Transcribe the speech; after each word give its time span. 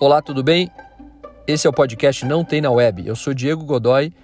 Olá, 0.00 0.22
tudo 0.22 0.44
bem? 0.44 0.70
Esse 1.44 1.66
é 1.66 1.70
o 1.70 1.72
podcast 1.72 2.24
Não 2.24 2.44
Tem 2.44 2.60
na 2.60 2.70
Web. 2.70 3.04
Eu 3.04 3.16
sou 3.16 3.34
Diego 3.34 3.64
Godoy 3.64 4.14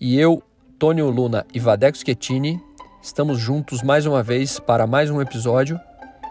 e 0.00 0.18
eu, 0.18 0.42
Tônio 0.76 1.08
Luna 1.08 1.46
e 1.54 1.60
Vadeco 1.60 1.96
Schettini 1.96 2.60
estamos 3.00 3.38
juntos 3.38 3.80
mais 3.80 4.06
uma 4.06 4.24
vez 4.24 4.58
para 4.58 4.88
mais 4.88 5.10
um 5.10 5.22
episódio 5.22 5.78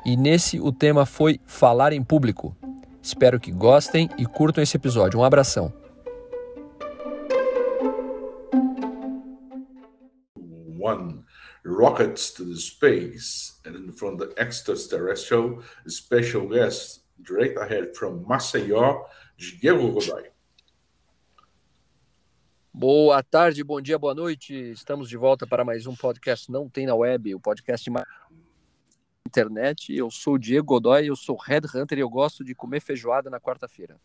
e 0.06 0.18
nesse 0.18 0.60
o 0.60 0.70
tema 0.70 1.06
foi 1.06 1.40
falar 1.46 1.94
em 1.94 2.04
público. 2.04 2.54
Espero 3.02 3.40
que 3.40 3.54
gostem 3.54 4.10
e 4.18 4.26
curtam 4.26 4.62
esse 4.62 4.76
episódio. 4.76 5.18
Um 5.18 5.24
abração. 5.24 5.72
One 10.78 11.24
rockets 11.66 12.34
to 12.34 12.44
the 12.44 12.60
space 12.60 13.62
and 13.66 13.94
from 13.94 14.18
the 14.18 14.34
extraterrestrial 14.38 15.64
special 15.88 16.50
guest 16.50 17.03
direct 17.20 17.58
ahead 17.58 17.94
from 17.96 18.24
Maceió, 18.28 19.06
Diego 19.38 19.92
Godoy. 19.92 20.32
Boa 22.74 23.22
tarde, 23.22 23.64
bom 23.64 23.80
dia, 23.80 24.00
boa 24.00 24.16
noite. 24.16 24.54
Estamos 24.72 25.08
de 25.08 25.16
volta 25.16 25.46
para 25.46 25.64
mais 25.64 25.86
um 25.86 25.96
podcast 25.96 26.52
Não 26.52 26.68
Tem 26.68 26.88
na 26.88 26.96
Web, 26.96 27.36
o 27.36 27.40
podcast 27.40 27.90
de 27.90 27.96
internet. 29.28 29.96
Eu 29.96 30.10
sou 30.10 30.34
o 30.36 30.40
Diego 30.40 30.66
Godoy, 30.66 31.08
eu 31.08 31.16
sou 31.16 31.38
headhunter 31.38 31.98
e 31.98 32.02
eu 32.02 32.10
gosto 32.10 32.44
de 32.44 32.56
comer 32.56 32.82
feijoada 32.82 33.30
na 33.30 33.40
quarta-feira. 33.40 34.00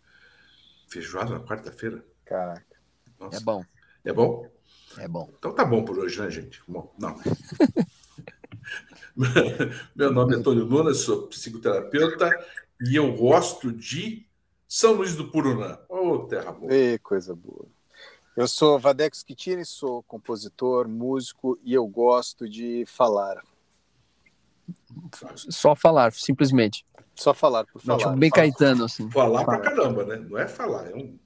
Feijoada 0.87 1.39
na 1.39 1.41
quarta-feira? 1.41 2.05
Caraca. 2.25 2.77
Nossa. 3.19 3.39
É 3.39 3.41
bom. 3.41 3.65
É 4.05 4.13
bom? 4.13 4.47
É 4.99 5.09
bom. 5.09 5.31
Então 5.39 5.55
tá 5.55 5.65
bom 5.65 5.85
por 5.85 5.99
hoje, 5.99 6.21
né, 6.21 6.31
gente? 6.31 6.63
Bom, 6.69 6.95
não. 6.99 7.19
Meu 9.97 10.13
nome 10.13 10.35
é 10.35 10.37
Antônio 10.37 10.65
Luna, 10.65 10.93
sou 10.95 11.27
psicoterapeuta 11.29 12.31
e 12.81 12.97
eu 12.97 13.15
gosto 13.15 13.73
de 13.73 14.27
São 14.67 14.95
Luís 14.95 15.17
do 15.17 15.31
Purunã. 15.31 15.79
Ô, 15.89 16.11
oh, 16.11 16.19
terra 16.27 16.53
boa. 16.53 16.73
Ei, 16.73 16.99
coisa 16.99 17.35
boa. 17.35 17.67
Eu 18.37 18.47
sou 18.47 18.79
Vadeco 18.79 19.17
Schettini, 19.17 19.65
sou 19.65 20.03
compositor, 20.05 20.87
músico 20.89 21.59
e 21.65 21.75
eu 21.75 21.87
gosto 21.87 22.49
de 22.49 22.85
falar. 22.87 23.43
Só 25.35 25.75
falar, 25.75 26.13
simplesmente. 26.13 26.85
Só 27.15 27.35
falar, 27.35 27.67
por 27.67 27.81
favor. 27.81 27.99
Tipo, 27.99 28.17
bem 28.17 28.31
Caetano, 28.31 28.85
assim. 28.85 29.11
Falar, 29.11 29.45
falar 29.45 29.59
pra 29.59 29.71
caramba, 29.71 30.05
né? 30.05 30.17
Não 30.17 30.39
é 30.39 30.47
falar, 30.47 30.89
é 30.89 30.95
um... 30.95 31.19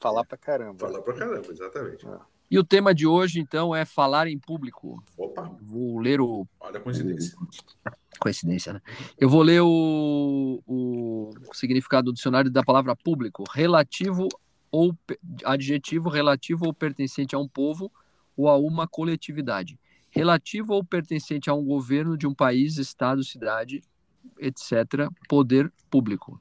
Falar 0.00 0.24
pra 0.24 0.38
caramba. 0.38 0.78
Falar 0.78 1.02
pra 1.02 1.14
caramba, 1.14 1.46
exatamente. 1.50 2.06
É. 2.06 2.18
E 2.50 2.58
o 2.58 2.64
tema 2.64 2.94
de 2.94 3.06
hoje, 3.06 3.40
então, 3.40 3.74
é 3.74 3.84
falar 3.84 4.28
em 4.28 4.38
público. 4.38 5.02
Opa! 5.16 5.50
Vou 5.60 5.98
ler 5.98 6.20
o. 6.20 6.46
Olha 6.60 6.78
a 6.78 6.80
coincidência. 6.80 7.36
O... 7.38 7.46
Coincidência, 8.18 8.72
né? 8.72 8.80
Eu 9.18 9.28
vou 9.28 9.42
ler 9.42 9.60
o... 9.60 10.62
o 10.66 11.30
significado 11.52 12.06
do 12.06 12.14
dicionário 12.14 12.50
da 12.50 12.62
palavra 12.62 12.96
público. 12.96 13.44
Relativo 13.52 14.28
ou 14.70 14.96
adjetivo 15.44 16.08
relativo 16.08 16.66
ou 16.66 16.72
pertencente 16.72 17.34
a 17.34 17.38
um 17.38 17.48
povo 17.48 17.92
ou 18.36 18.48
a 18.48 18.56
uma 18.56 18.86
coletividade. 18.86 19.78
Relativo 20.10 20.72
ou 20.72 20.84
pertencente 20.84 21.50
a 21.50 21.54
um 21.54 21.64
governo 21.64 22.16
de 22.16 22.26
um 22.26 22.34
país, 22.34 22.78
estado, 22.78 23.22
cidade, 23.22 23.82
etc. 24.38 25.10
Poder 25.28 25.72
público. 25.90 26.40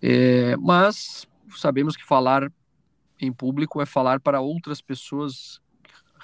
É, 0.00 0.56
mas 0.56 1.28
sabemos 1.56 1.96
que 1.96 2.04
falar 2.04 2.50
em 3.26 3.32
público 3.32 3.80
é 3.80 3.86
falar 3.86 4.20
para 4.20 4.40
outras 4.40 4.80
pessoas 4.80 5.60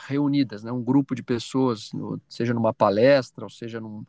reunidas, 0.06 0.62
né? 0.62 0.70
um 0.70 0.82
grupo 0.82 1.14
de 1.14 1.22
pessoas, 1.22 1.90
seja 2.28 2.54
numa 2.54 2.72
palestra, 2.72 3.44
ou 3.44 3.50
seja 3.50 3.80
num. 3.80 4.04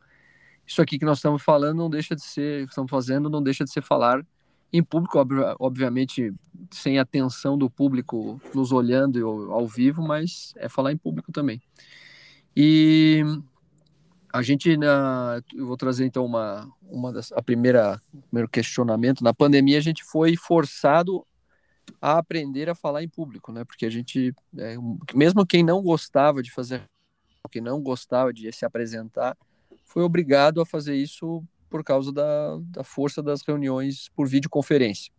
Isso 0.66 0.80
aqui 0.80 0.98
que 0.98 1.04
nós 1.04 1.18
estamos 1.18 1.42
falando 1.42 1.78
não 1.78 1.90
deixa 1.90 2.14
de 2.14 2.22
ser, 2.22 2.64
estamos 2.64 2.90
fazendo, 2.90 3.28
não 3.28 3.42
deixa 3.42 3.64
de 3.64 3.70
ser 3.70 3.82
falar 3.82 4.24
em 4.72 4.82
público, 4.82 5.18
obviamente 5.58 6.32
sem 6.70 6.98
atenção 6.98 7.58
do 7.58 7.68
público 7.68 8.40
nos 8.54 8.70
olhando 8.70 9.50
ao 9.50 9.66
vivo, 9.66 10.00
mas 10.00 10.54
é 10.56 10.68
falar 10.68 10.92
em 10.92 10.96
público 10.96 11.32
também. 11.32 11.60
E 12.56 13.24
a 14.32 14.42
gente, 14.42 14.76
na, 14.76 15.42
eu 15.52 15.66
vou 15.66 15.76
trazer 15.76 16.04
então 16.04 16.24
uma, 16.24 16.68
uma 16.82 17.12
das, 17.12 17.32
a 17.32 17.42
primeira, 17.42 18.00
primeiro 18.28 18.48
questionamento. 18.48 19.24
Na 19.24 19.34
pandemia 19.34 19.78
a 19.78 19.82
gente 19.82 20.04
foi 20.04 20.36
forçado 20.36 21.26
a 22.00 22.18
aprender 22.18 22.68
a 22.68 22.74
falar 22.74 23.02
em 23.02 23.08
público, 23.08 23.52
né? 23.52 23.64
Porque 23.64 23.86
a 23.86 23.90
gente, 23.90 24.34
é, 24.56 24.76
mesmo 25.14 25.46
quem 25.46 25.62
não 25.62 25.82
gostava 25.82 26.42
de 26.42 26.50
fazer, 26.50 26.82
quem 27.50 27.62
não 27.62 27.80
gostava 27.80 28.32
de 28.32 28.50
se 28.52 28.64
apresentar, 28.64 29.36
foi 29.84 30.02
obrigado 30.02 30.60
a 30.60 30.66
fazer 30.66 30.94
isso 30.94 31.42
por 31.68 31.84
causa 31.84 32.12
da, 32.12 32.58
da 32.62 32.84
força 32.84 33.22
das 33.22 33.42
reuniões 33.42 34.08
por 34.10 34.28
videoconferência, 34.28 35.12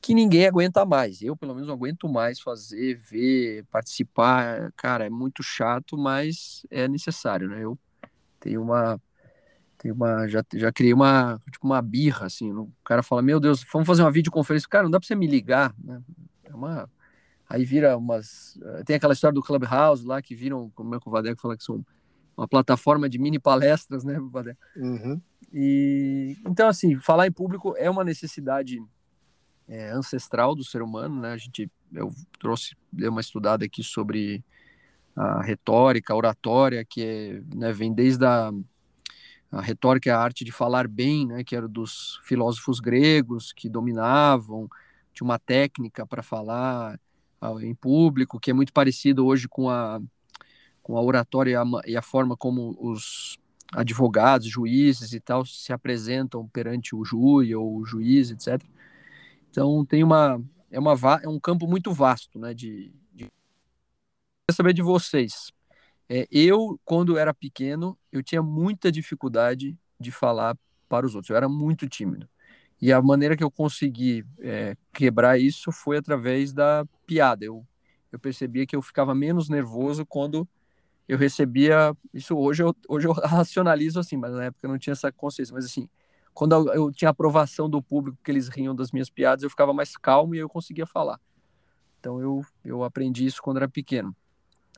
que 0.00 0.14
ninguém 0.14 0.46
aguenta 0.46 0.86
mais. 0.86 1.20
Eu, 1.20 1.36
pelo 1.36 1.54
menos, 1.54 1.68
não 1.68 1.74
aguento 1.74 2.08
mais 2.08 2.40
fazer, 2.40 2.96
ver, 2.96 3.64
participar. 3.70 4.72
Cara, 4.76 5.06
é 5.06 5.10
muito 5.10 5.42
chato, 5.42 5.98
mas 5.98 6.64
é 6.70 6.88
necessário, 6.88 7.48
né? 7.48 7.62
Eu 7.64 7.78
tenho 8.38 8.62
uma 8.62 9.00
tem 9.80 9.90
uma, 9.90 10.28
já, 10.28 10.44
já 10.54 10.70
criei 10.70 10.92
uma, 10.92 11.40
tipo 11.50 11.66
uma 11.66 11.80
birra, 11.80 12.26
assim, 12.26 12.52
o 12.52 12.70
cara 12.84 13.02
fala, 13.02 13.22
meu 13.22 13.40
Deus, 13.40 13.64
vamos 13.72 13.86
fazer 13.88 14.02
uma 14.02 14.10
videoconferência, 14.10 14.68
cara, 14.68 14.84
não 14.84 14.90
dá 14.90 15.00
para 15.00 15.06
você 15.06 15.14
me 15.14 15.26
ligar, 15.26 15.74
né? 15.82 16.02
É 16.44 16.54
uma, 16.54 16.88
aí 17.48 17.64
vira 17.64 17.96
umas, 17.96 18.58
eh, 18.62 18.84
tem 18.84 18.96
aquela 18.96 19.14
história 19.14 19.34
do 19.34 19.42
Clubhouse 19.42 20.06
lá, 20.06 20.20
que 20.20 20.34
viram, 20.34 20.70
como 20.74 20.94
é 20.94 21.00
que 21.00 21.08
o 21.08 21.10
Vadeco 21.10 21.40
fala 21.40 21.56
que 21.56 21.64
são 21.64 21.82
uma 22.36 22.46
plataforma 22.46 23.08
de 23.08 23.18
mini 23.18 23.38
palestras, 23.38 24.04
né, 24.04 24.20
Vadeco? 24.30 24.60
Uhum. 24.76 25.18
E, 25.50 26.36
então, 26.46 26.68
assim, 26.68 26.98
falar 26.98 27.26
em 27.26 27.32
público 27.32 27.74
é 27.78 27.88
uma 27.88 28.04
necessidade 28.04 28.82
é, 29.66 29.90
ancestral 29.92 30.54
do 30.54 30.62
ser 30.62 30.82
humano, 30.82 31.22
né, 31.22 31.32
a 31.32 31.38
gente, 31.38 31.70
eu 31.94 32.12
trouxe, 32.38 32.76
dei 32.92 33.08
uma 33.08 33.22
estudada 33.22 33.64
aqui 33.64 33.82
sobre 33.82 34.44
a 35.16 35.40
retórica, 35.40 36.12
a 36.12 36.16
oratória, 36.16 36.84
que 36.84 37.02
é, 37.02 37.56
né, 37.56 37.72
vem 37.72 37.94
desde 37.94 38.26
a 38.26 38.52
a 39.50 39.60
retórica 39.60 40.08
é 40.08 40.12
a 40.12 40.18
arte 40.18 40.44
de 40.44 40.52
falar 40.52 40.86
bem, 40.86 41.26
né, 41.26 41.42
que 41.42 41.56
era 41.56 41.66
dos 41.66 42.20
filósofos 42.22 42.78
gregos 42.78 43.52
que 43.52 43.68
dominavam, 43.68 44.68
tinha 45.12 45.24
uma 45.24 45.38
técnica 45.38 46.06
para 46.06 46.22
falar 46.22 47.00
uh, 47.42 47.60
em 47.60 47.74
público, 47.74 48.38
que 48.38 48.50
é 48.50 48.54
muito 48.54 48.72
parecido 48.72 49.26
hoje 49.26 49.48
com 49.48 49.68
a, 49.68 50.00
com 50.82 50.96
a 50.96 51.02
oratória 51.02 51.52
e 51.52 51.56
a, 51.56 51.64
e 51.86 51.96
a 51.96 52.02
forma 52.02 52.36
como 52.36 52.76
os 52.80 53.38
advogados, 53.74 54.48
juízes 54.48 55.12
e 55.12 55.20
tal 55.20 55.44
se 55.44 55.72
apresentam 55.72 56.46
perante 56.48 56.94
o 56.94 57.04
júri 57.04 57.54
ou 57.54 57.78
o 57.78 57.84
juiz, 57.84 58.30
etc. 58.30 58.62
Então 59.50 59.84
tem 59.84 60.02
uma 60.04 60.40
é 60.70 60.78
uma 60.78 60.94
é 61.22 61.28
um 61.28 61.40
campo 61.40 61.66
muito 61.66 61.92
vasto, 61.92 62.38
né, 62.38 62.54
de, 62.54 62.92
de... 63.12 63.26
Saber 64.52 64.72
de 64.72 64.82
vocês. 64.82 65.52
É, 66.12 66.26
eu, 66.28 66.80
quando 66.84 67.16
era 67.16 67.32
pequeno, 67.32 67.96
eu 68.10 68.20
tinha 68.20 68.42
muita 68.42 68.90
dificuldade 68.90 69.78
de 69.98 70.10
falar 70.10 70.56
para 70.88 71.06
os 71.06 71.14
outros. 71.14 71.30
Eu 71.30 71.36
era 71.36 71.48
muito 71.48 71.88
tímido. 71.88 72.28
E 72.82 72.92
a 72.92 73.00
maneira 73.00 73.36
que 73.36 73.44
eu 73.44 73.50
consegui 73.50 74.24
é, 74.40 74.76
quebrar 74.92 75.38
isso 75.38 75.70
foi 75.70 75.98
através 75.98 76.52
da 76.52 76.84
piada. 77.06 77.44
Eu, 77.44 77.64
eu 78.10 78.18
percebia 78.18 78.66
que 78.66 78.74
eu 78.74 78.82
ficava 78.82 79.14
menos 79.14 79.48
nervoso 79.48 80.04
quando 80.04 80.48
eu 81.06 81.16
recebia. 81.16 81.96
Isso 82.12 82.36
hoje 82.36 82.64
eu, 82.64 82.74
hoje 82.88 83.06
eu 83.06 83.12
racionalizo 83.22 84.00
assim, 84.00 84.16
mas 84.16 84.32
na 84.32 84.46
época 84.46 84.66
eu 84.66 84.70
não 84.70 84.78
tinha 84.78 84.92
essa 84.92 85.12
consciência. 85.12 85.54
Mas 85.54 85.64
assim, 85.64 85.88
quando 86.34 86.56
eu, 86.72 86.90
tinha 86.90 87.10
aprovação 87.10 87.70
do 87.70 87.80
público, 87.80 88.18
que 88.24 88.32
eles 88.32 88.48
riam 88.48 88.74
das 88.74 88.90
minhas 88.90 89.08
piadas, 89.08 89.44
eu 89.44 89.50
ficava 89.50 89.72
mais 89.72 89.96
calmo 89.96 90.34
e 90.34 90.38
eu 90.38 90.48
conseguia 90.48 90.86
falar. 90.86 91.20
Então 92.00 92.20
eu, 92.20 92.44
eu 92.64 92.82
aprendi 92.82 93.24
isso 93.26 93.40
quando 93.40 93.58
era 93.58 93.68
pequeno. 93.68 94.16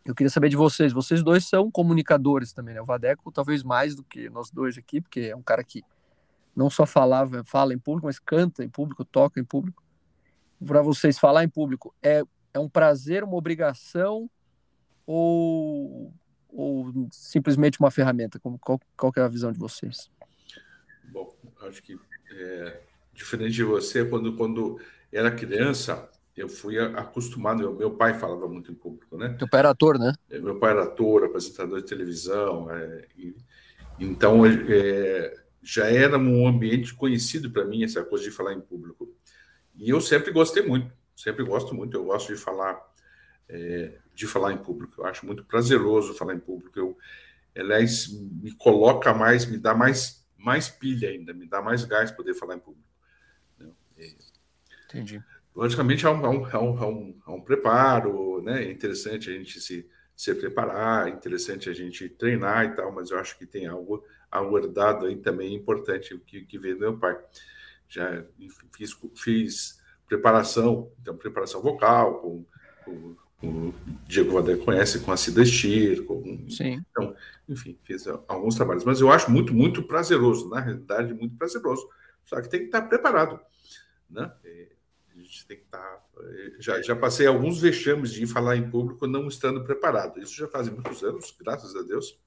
Eu 0.05 0.15
queria 0.15 0.31
saber 0.31 0.49
de 0.49 0.57
vocês. 0.57 0.93
Vocês 0.93 1.23
dois 1.23 1.47
são 1.47 1.71
comunicadores 1.71 2.53
também, 2.53 2.75
né? 2.75 2.83
O 2.83 2.85
Vadeco 2.85 3.31
talvez 3.31 3.63
mais 3.63 3.95
do 3.95 4.03
que 4.03 4.29
nós 4.31 4.51
dois 4.51 4.77
aqui, 4.77 5.01
porque 5.01 5.21
é 5.21 5.37
um 5.37 5.43
cara 5.43 5.63
que 5.63 5.83
não 6.55 6.69
só 6.69 6.85
falava, 6.85 7.43
fala 7.45 7.73
em 7.73 7.79
público, 7.79 8.07
mas 8.07 8.19
canta 8.19 8.65
em 8.65 8.69
público, 8.69 9.05
toca 9.05 9.41
em 9.41 9.45
público. 9.45 9.83
Para 10.65 10.83
vocês 10.83 11.19
falar 11.19 11.45
em 11.45 11.49
público 11.49 11.95
é, 12.03 12.23
é 12.53 12.59
um 12.59 12.69
prazer, 12.69 13.25
uma 13.25 13.37
obrigação 13.37 14.29
ou, 15.07 16.13
ou 16.49 17.09
simplesmente 17.11 17.81
uma 17.81 17.91
ferramenta? 17.91 18.39
Como, 18.39 18.59
qual, 18.59 18.81
qual 18.97 19.13
é 19.17 19.21
a 19.21 19.29
visão 19.29 19.53
de 19.53 19.59
vocês? 19.59 20.11
Bom, 21.05 21.35
acho 21.63 21.83
que 21.83 21.99
é, 22.31 22.81
diferente 23.15 23.55
de 23.55 23.65
você, 23.65 24.05
quando, 24.05 24.37
quando 24.37 24.81
era 25.13 25.31
criança, 25.31 26.09
eu 26.37 26.49
fui 26.49 26.79
acostumado. 26.79 27.59
Meu, 27.59 27.75
meu, 27.75 27.91
pai 27.91 28.15
falava 28.15 28.49
muito 28.49 28.73
em 28.73 28.75
público, 28.75 29.17
né? 29.17 29.35
Teu 29.39 29.49
pai 29.49 29.61
era 29.61 29.71
ator, 29.71 29.99
né? 29.99 30.13
É, 30.31 30.39
meu 30.39 30.59
pai 30.59 30.71
era 30.71 30.85
ator, 30.85 31.25
apresentador 31.25 31.81
de 31.81 31.87
televisão. 31.87 32.71
É, 32.71 33.07
e, 33.17 33.37
então, 33.99 34.45
é, 34.47 35.35
já 35.63 35.87
era 35.87 36.19
um 36.19 36.47
ambiente 36.47 36.95
conhecido 36.95 37.51
para 37.51 37.65
mim, 37.65 37.85
essa 37.85 38.03
coisa 38.03 38.25
de 38.25 38.31
falar 38.31 38.55
em 38.55 38.61
público. 38.61 39.15
E 39.77 39.91
eu 39.91 40.01
sempre 40.01 40.33
gostei 40.33 40.67
muito, 40.67 40.91
sempre 41.15 41.45
gosto 41.45 41.75
muito. 41.75 41.97
Eu 41.97 42.05
gosto 42.05 42.35
de 42.35 42.41
falar, 42.41 42.81
é, 43.49 43.99
de 44.15 44.27
falar 44.27 44.53
em 44.53 44.59
público. 44.59 45.03
Eu 45.03 45.07
acho 45.07 45.27
muito 45.27 45.45
prazeroso 45.45 46.15
falar 46.15 46.35
em 46.35 46.41
público. 46.41 46.79
Eu, 46.79 46.97
aliás, 47.57 48.09
me 48.11 48.53
coloca 48.53 49.13
mais, 49.13 49.45
me 49.45 49.59
dá 49.59 49.75
mais, 49.75 50.27
mais 50.39 50.71
pilha 50.71 51.11
ainda, 51.11 51.35
me 51.35 51.47
dá 51.47 51.61
mais 51.61 51.85
gás 51.85 52.11
poder 52.11 52.35
falar 52.35 52.57
em 52.57 52.61
público. 52.61 52.89
Né? 53.59 53.71
É, 53.99 54.15
Entendi. 54.87 55.23
Logicamente, 55.55 56.07
há 56.07 56.11
um, 56.11 56.25
há 56.25 56.31
um, 56.31 56.47
há 56.47 56.87
um, 56.87 57.21
há 57.27 57.33
um, 57.33 57.41
preparo, 57.41 58.41
né? 58.43 58.65
É 58.65 58.71
interessante 58.71 59.31
a 59.31 59.35
gente 59.35 59.61
se, 59.61 59.87
se 60.17 60.35
preparar, 60.35 61.09
é 61.09 61.11
interessante 61.11 61.69
a 61.69 61.75
gente 61.75 62.09
treinar 62.09 62.65
e 62.65 62.75
tal, 62.75 62.91
mas 62.91 63.11
eu 63.11 63.19
acho 63.19 63.39
que 63.39 63.45
tem 63.45 63.67
algo, 63.67 64.03
algo 64.31 64.59
herdado 64.59 65.07
aí 65.07 65.17
também 65.17 65.55
importante 65.55 66.17
que, 66.27 66.43
que 66.47 66.59
veio 66.59 66.77
do 66.77 66.81
meu 66.81 66.99
pai. 66.99 67.19
Já 67.87 68.25
fiz, 68.73 68.97
fiz 69.15 69.83
preparação, 70.09 70.91
então, 71.01 71.17
preparação 71.17 71.61
vocal, 71.61 72.21
com, 72.21 72.45
com, 72.85 73.17
o 73.43 73.75
Diego 74.07 74.33
Vadé 74.33 74.57
conhece, 74.57 75.01
com 75.01 75.11
a 75.11 75.17
Cida 75.17 75.45
Stier, 75.45 76.05
com, 76.05 76.47
Sim. 76.49 76.83
Então, 76.91 77.15
enfim, 77.49 77.77
fiz 77.83 78.07
alguns 78.29 78.55
trabalhos, 78.55 78.85
mas 78.85 79.01
eu 79.01 79.11
acho 79.11 79.31
muito, 79.31 79.53
muito 79.53 79.83
prazeroso, 79.83 80.49
na 80.49 80.61
realidade, 80.61 81.13
muito 81.13 81.37
prazeroso. 81.37 81.87
Só 82.25 82.41
que 82.41 82.49
tem 82.49 82.61
que 82.61 82.67
estar 82.67 82.83
preparado, 82.83 83.41
né? 84.09 84.33
Gente 85.33 85.47
tem 85.47 85.57
que 85.57 85.65
estar. 85.65 86.05
Eh, 86.21 86.53
já, 86.61 86.83
já 86.83 86.95
passei 86.95 87.27
alguns 87.27 87.59
vexames 87.59 88.13
de 88.13 88.27
falar 88.27 88.55
em 88.55 88.69
público 88.69 89.07
não 89.07 89.27
estando 89.29 89.65
preparado. 89.65 90.21
Isso 90.21 90.37
já 90.37 90.47
faz 90.47 90.69
muitos 90.69 91.03
anos, 91.03 91.35
graças 91.41 91.75
a 91.75 91.81
Deus. 91.81 92.21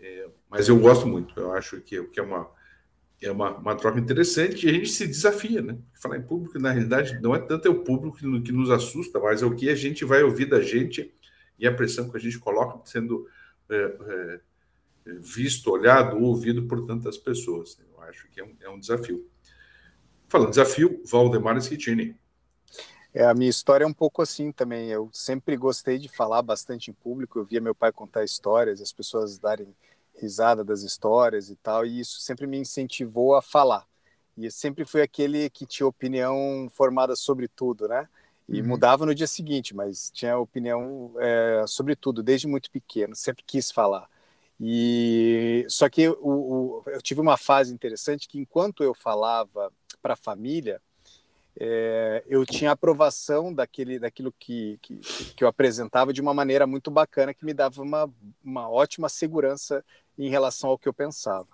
É, 0.00 0.28
mas 0.50 0.68
eu 0.68 0.76
gosto 0.80 1.06
muito. 1.06 1.38
Eu 1.38 1.52
acho 1.52 1.80
que, 1.80 2.02
que 2.08 2.18
é 2.18 2.22
uma 2.22 2.50
é 3.20 3.30
uma, 3.30 3.56
uma 3.56 3.76
troca 3.76 3.98
interessante 3.98 4.66
e 4.66 4.70
a 4.70 4.72
gente 4.72 4.90
se 4.90 5.06
desafia, 5.06 5.60
né? 5.62 5.78
Falar 5.94 6.18
em 6.18 6.22
público, 6.22 6.58
na 6.58 6.72
realidade, 6.72 7.20
não 7.20 7.34
é 7.34 7.38
tanto 7.38 7.66
é 7.66 7.70
o 7.70 7.82
público 7.82 8.16
que, 8.16 8.42
que 8.42 8.52
nos 8.52 8.70
assusta, 8.70 9.18
mas 9.18 9.42
é 9.42 9.46
o 9.46 9.54
que 9.54 9.68
a 9.68 9.74
gente 9.74 10.04
vai 10.04 10.22
ouvir 10.22 10.46
da 10.46 10.60
gente 10.60 11.12
e 11.58 11.66
a 11.66 11.74
pressão 11.74 12.08
que 12.08 12.16
a 12.16 12.20
gente 12.20 12.38
coloca 12.38 12.84
sendo 12.84 13.28
é, 13.68 13.76
é, 13.76 14.40
visto, 15.20 15.70
olhado, 15.70 16.16
ouvido 16.20 16.64
por 16.64 16.84
tantas 16.84 17.16
pessoas. 17.16 17.78
Eu 17.92 18.00
acho 18.02 18.28
que 18.28 18.40
é 18.40 18.44
um, 18.44 18.56
é 18.60 18.68
um 18.68 18.78
desafio. 18.78 19.28
Falando 20.28 20.50
desafio, 20.50 21.02
Valdemar 21.06 21.58
Schittini. 21.60 22.14
É, 23.14 23.24
a 23.24 23.32
minha 23.32 23.48
história 23.48 23.84
é 23.84 23.86
um 23.86 23.92
pouco 23.92 24.20
assim 24.20 24.52
também. 24.52 24.90
Eu 24.90 25.08
sempre 25.12 25.56
gostei 25.56 25.98
de 25.98 26.08
falar 26.08 26.42
bastante 26.42 26.90
em 26.90 26.94
público. 26.94 27.38
Eu 27.38 27.44
via 27.44 27.60
meu 27.60 27.74
pai 27.74 27.90
contar 27.90 28.24
histórias, 28.24 28.82
as 28.82 28.92
pessoas 28.92 29.38
darem 29.38 29.74
risada 30.20 30.62
das 30.62 30.82
histórias 30.82 31.48
e 31.48 31.56
tal, 31.56 31.86
e 31.86 32.00
isso 32.00 32.20
sempre 32.20 32.46
me 32.46 32.58
incentivou 32.58 33.34
a 33.34 33.42
falar. 33.42 33.86
E 34.36 34.44
eu 34.44 34.50
sempre 34.50 34.84
fui 34.84 35.00
aquele 35.00 35.48
que 35.48 35.64
tinha 35.64 35.86
opinião 35.86 36.68
formada 36.74 37.16
sobre 37.16 37.48
tudo, 37.48 37.88
né? 37.88 38.06
E 38.48 38.60
uhum. 38.60 38.68
mudava 38.68 39.06
no 39.06 39.14
dia 39.14 39.26
seguinte, 39.26 39.74
mas 39.74 40.10
tinha 40.12 40.36
opinião 40.38 41.12
é, 41.18 41.64
sobre 41.66 41.96
tudo, 41.96 42.22
desde 42.22 42.46
muito 42.46 42.70
pequeno, 42.70 43.14
sempre 43.14 43.44
quis 43.46 43.70
falar. 43.70 44.08
E 44.60 45.64
só 45.68 45.88
que 45.88 46.08
o, 46.08 46.16
o, 46.20 46.82
eu 46.86 47.00
tive 47.00 47.20
uma 47.20 47.36
fase 47.36 47.72
interessante 47.72 48.28
que 48.28 48.38
enquanto 48.38 48.82
eu 48.82 48.92
falava 48.92 49.72
para 50.00 50.14
a 50.14 50.16
família, 50.16 50.80
é, 51.60 52.22
eu 52.26 52.46
tinha 52.46 52.70
aprovação 52.70 53.52
daquele, 53.52 53.98
daquilo 53.98 54.32
que, 54.38 54.78
que, 54.80 54.96
que, 55.34 55.42
eu 55.42 55.48
apresentava 55.48 56.12
de 56.12 56.20
uma 56.20 56.32
maneira 56.32 56.66
muito 56.66 56.90
bacana, 56.90 57.34
que 57.34 57.44
me 57.44 57.52
dava 57.52 57.82
uma, 57.82 58.08
uma 58.44 58.70
ótima 58.70 59.08
segurança 59.08 59.84
em 60.16 60.30
relação 60.30 60.70
ao 60.70 60.78
que 60.78 60.88
eu 60.88 60.94
pensava. 60.94 61.48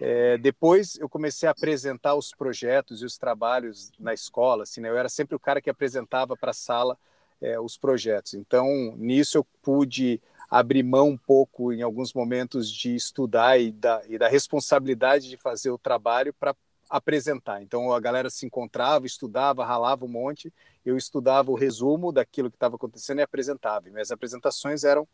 É, 0.00 0.38
depois 0.38 0.96
eu 0.98 1.08
comecei 1.08 1.48
a 1.48 1.52
apresentar 1.52 2.14
os 2.14 2.32
projetos 2.32 3.02
e 3.02 3.04
os 3.04 3.18
trabalhos 3.18 3.92
na 3.98 4.14
escola. 4.14 4.62
Assim, 4.62 4.80
né? 4.80 4.88
Eu 4.88 4.96
era 4.96 5.08
sempre 5.08 5.34
o 5.34 5.40
cara 5.40 5.60
que 5.60 5.68
apresentava 5.68 6.36
para 6.36 6.52
a 6.52 6.54
sala 6.54 6.96
é, 7.40 7.58
os 7.58 7.76
projetos. 7.76 8.34
Então, 8.34 8.94
nisso 8.96 9.36
eu 9.36 9.44
pude 9.62 10.20
abrir 10.48 10.82
mão 10.82 11.10
um 11.10 11.16
pouco, 11.16 11.72
em 11.72 11.82
alguns 11.82 12.12
momentos, 12.12 12.70
de 12.70 12.94
estudar 12.94 13.58
e 13.58 13.70
da, 13.70 14.02
e 14.08 14.16
da 14.16 14.28
responsabilidade 14.28 15.28
de 15.28 15.36
fazer 15.36 15.70
o 15.70 15.78
trabalho 15.78 16.34
para 16.34 16.54
apresentar. 16.90 17.62
Então 17.62 17.92
a 17.92 18.00
galera 18.00 18.28
se 18.28 18.44
encontrava, 18.44 19.06
estudava, 19.06 19.64
ralava 19.64 20.04
um 20.04 20.08
monte, 20.08 20.52
eu 20.84 20.96
estudava 20.96 21.50
o 21.50 21.54
resumo 21.54 22.10
daquilo 22.10 22.50
que 22.50 22.56
estava 22.56 22.74
acontecendo 22.74 23.20
e 23.20 23.22
apresentava. 23.22 23.88
E 23.88 23.92
minhas 23.92 24.10
apresentações 24.10 24.82
eram 24.82 25.06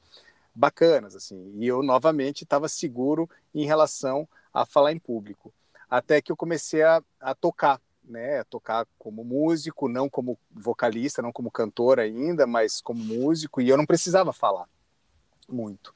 bacanas, 0.54 1.14
assim, 1.14 1.52
e 1.58 1.66
eu 1.66 1.82
novamente 1.82 2.44
estava 2.44 2.66
seguro 2.66 3.28
em 3.54 3.66
relação 3.66 4.26
a 4.54 4.64
falar 4.64 4.92
em 4.92 4.98
público. 4.98 5.52
Até 5.88 6.22
que 6.22 6.32
eu 6.32 6.36
comecei 6.36 6.82
a, 6.82 7.02
a 7.20 7.34
tocar, 7.34 7.78
né, 8.02 8.40
a 8.40 8.44
tocar 8.44 8.86
como 8.98 9.22
músico, 9.22 9.86
não 9.86 10.08
como 10.08 10.38
vocalista, 10.50 11.20
não 11.20 11.30
como 11.30 11.50
cantor 11.50 12.00
ainda, 12.00 12.46
mas 12.46 12.80
como 12.80 13.04
músico, 13.04 13.60
e 13.60 13.68
eu 13.68 13.76
não 13.76 13.84
precisava 13.84 14.32
falar 14.32 14.66
muito. 15.46 15.94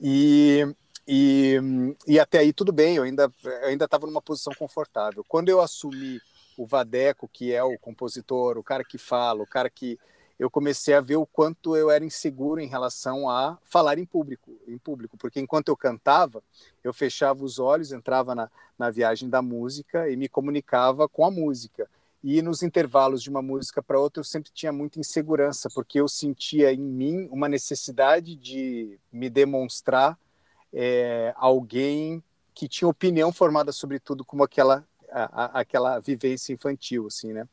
E 0.00 0.66
e, 1.08 1.56
e 2.06 2.20
até 2.20 2.40
aí 2.40 2.52
tudo 2.52 2.70
bem, 2.70 2.96
eu 2.96 3.02
ainda 3.02 3.32
estava 3.82 4.06
numa 4.06 4.20
posição 4.20 4.52
confortável. 4.52 5.24
Quando 5.26 5.48
eu 5.48 5.58
assumi 5.58 6.20
o 6.58 6.66
Vadeco, 6.66 7.26
que 7.32 7.50
é 7.50 7.64
o 7.64 7.78
compositor, 7.78 8.58
o 8.58 8.62
cara 8.62 8.84
que 8.84 8.98
fala, 8.98 9.42
o 9.42 9.46
cara 9.46 9.70
que 9.70 9.98
eu 10.38 10.50
comecei 10.50 10.92
a 10.92 11.00
ver 11.00 11.16
o 11.16 11.24
quanto 11.24 11.74
eu 11.74 11.90
era 11.90 12.04
inseguro 12.04 12.60
em 12.60 12.68
relação 12.68 13.28
a 13.28 13.56
falar 13.64 13.98
em 13.98 14.04
público, 14.04 14.52
em 14.68 14.76
público, 14.76 15.16
porque 15.16 15.40
enquanto 15.40 15.68
eu 15.68 15.76
cantava, 15.76 16.42
eu 16.84 16.92
fechava 16.92 17.42
os 17.42 17.58
olhos, 17.58 17.90
entrava 17.90 18.34
na, 18.34 18.50
na 18.78 18.90
viagem 18.90 19.30
da 19.30 19.40
música 19.40 20.10
e 20.10 20.16
me 20.16 20.28
comunicava 20.28 21.08
com 21.08 21.24
a 21.24 21.30
música. 21.30 21.88
E 22.22 22.42
nos 22.42 22.62
intervalos 22.62 23.22
de 23.22 23.30
uma 23.30 23.40
música 23.40 23.82
para 23.82 23.98
outra, 23.98 24.20
eu 24.20 24.24
sempre 24.24 24.50
tinha 24.52 24.72
muita 24.72 25.00
insegurança, 25.00 25.70
porque 25.74 26.00
eu 26.00 26.06
sentia 26.06 26.70
em 26.70 26.80
mim 26.80 27.28
uma 27.30 27.48
necessidade 27.48 28.36
de 28.36 28.98
me 29.10 29.30
demonstrar 29.30 30.18
é, 30.72 31.32
alguém 31.36 32.22
que 32.54 32.68
tinha 32.68 32.88
opinião 32.88 33.32
formada 33.32 33.70
sobre 33.72 33.98
tudo, 34.00 34.24
como 34.24 34.42
aquela, 34.42 34.84
a, 35.10 35.44
a, 35.44 35.60
aquela 35.60 36.00
vivência 36.00 36.52
infantil, 36.52 37.06
assim, 37.06 37.32
né? 37.32 37.46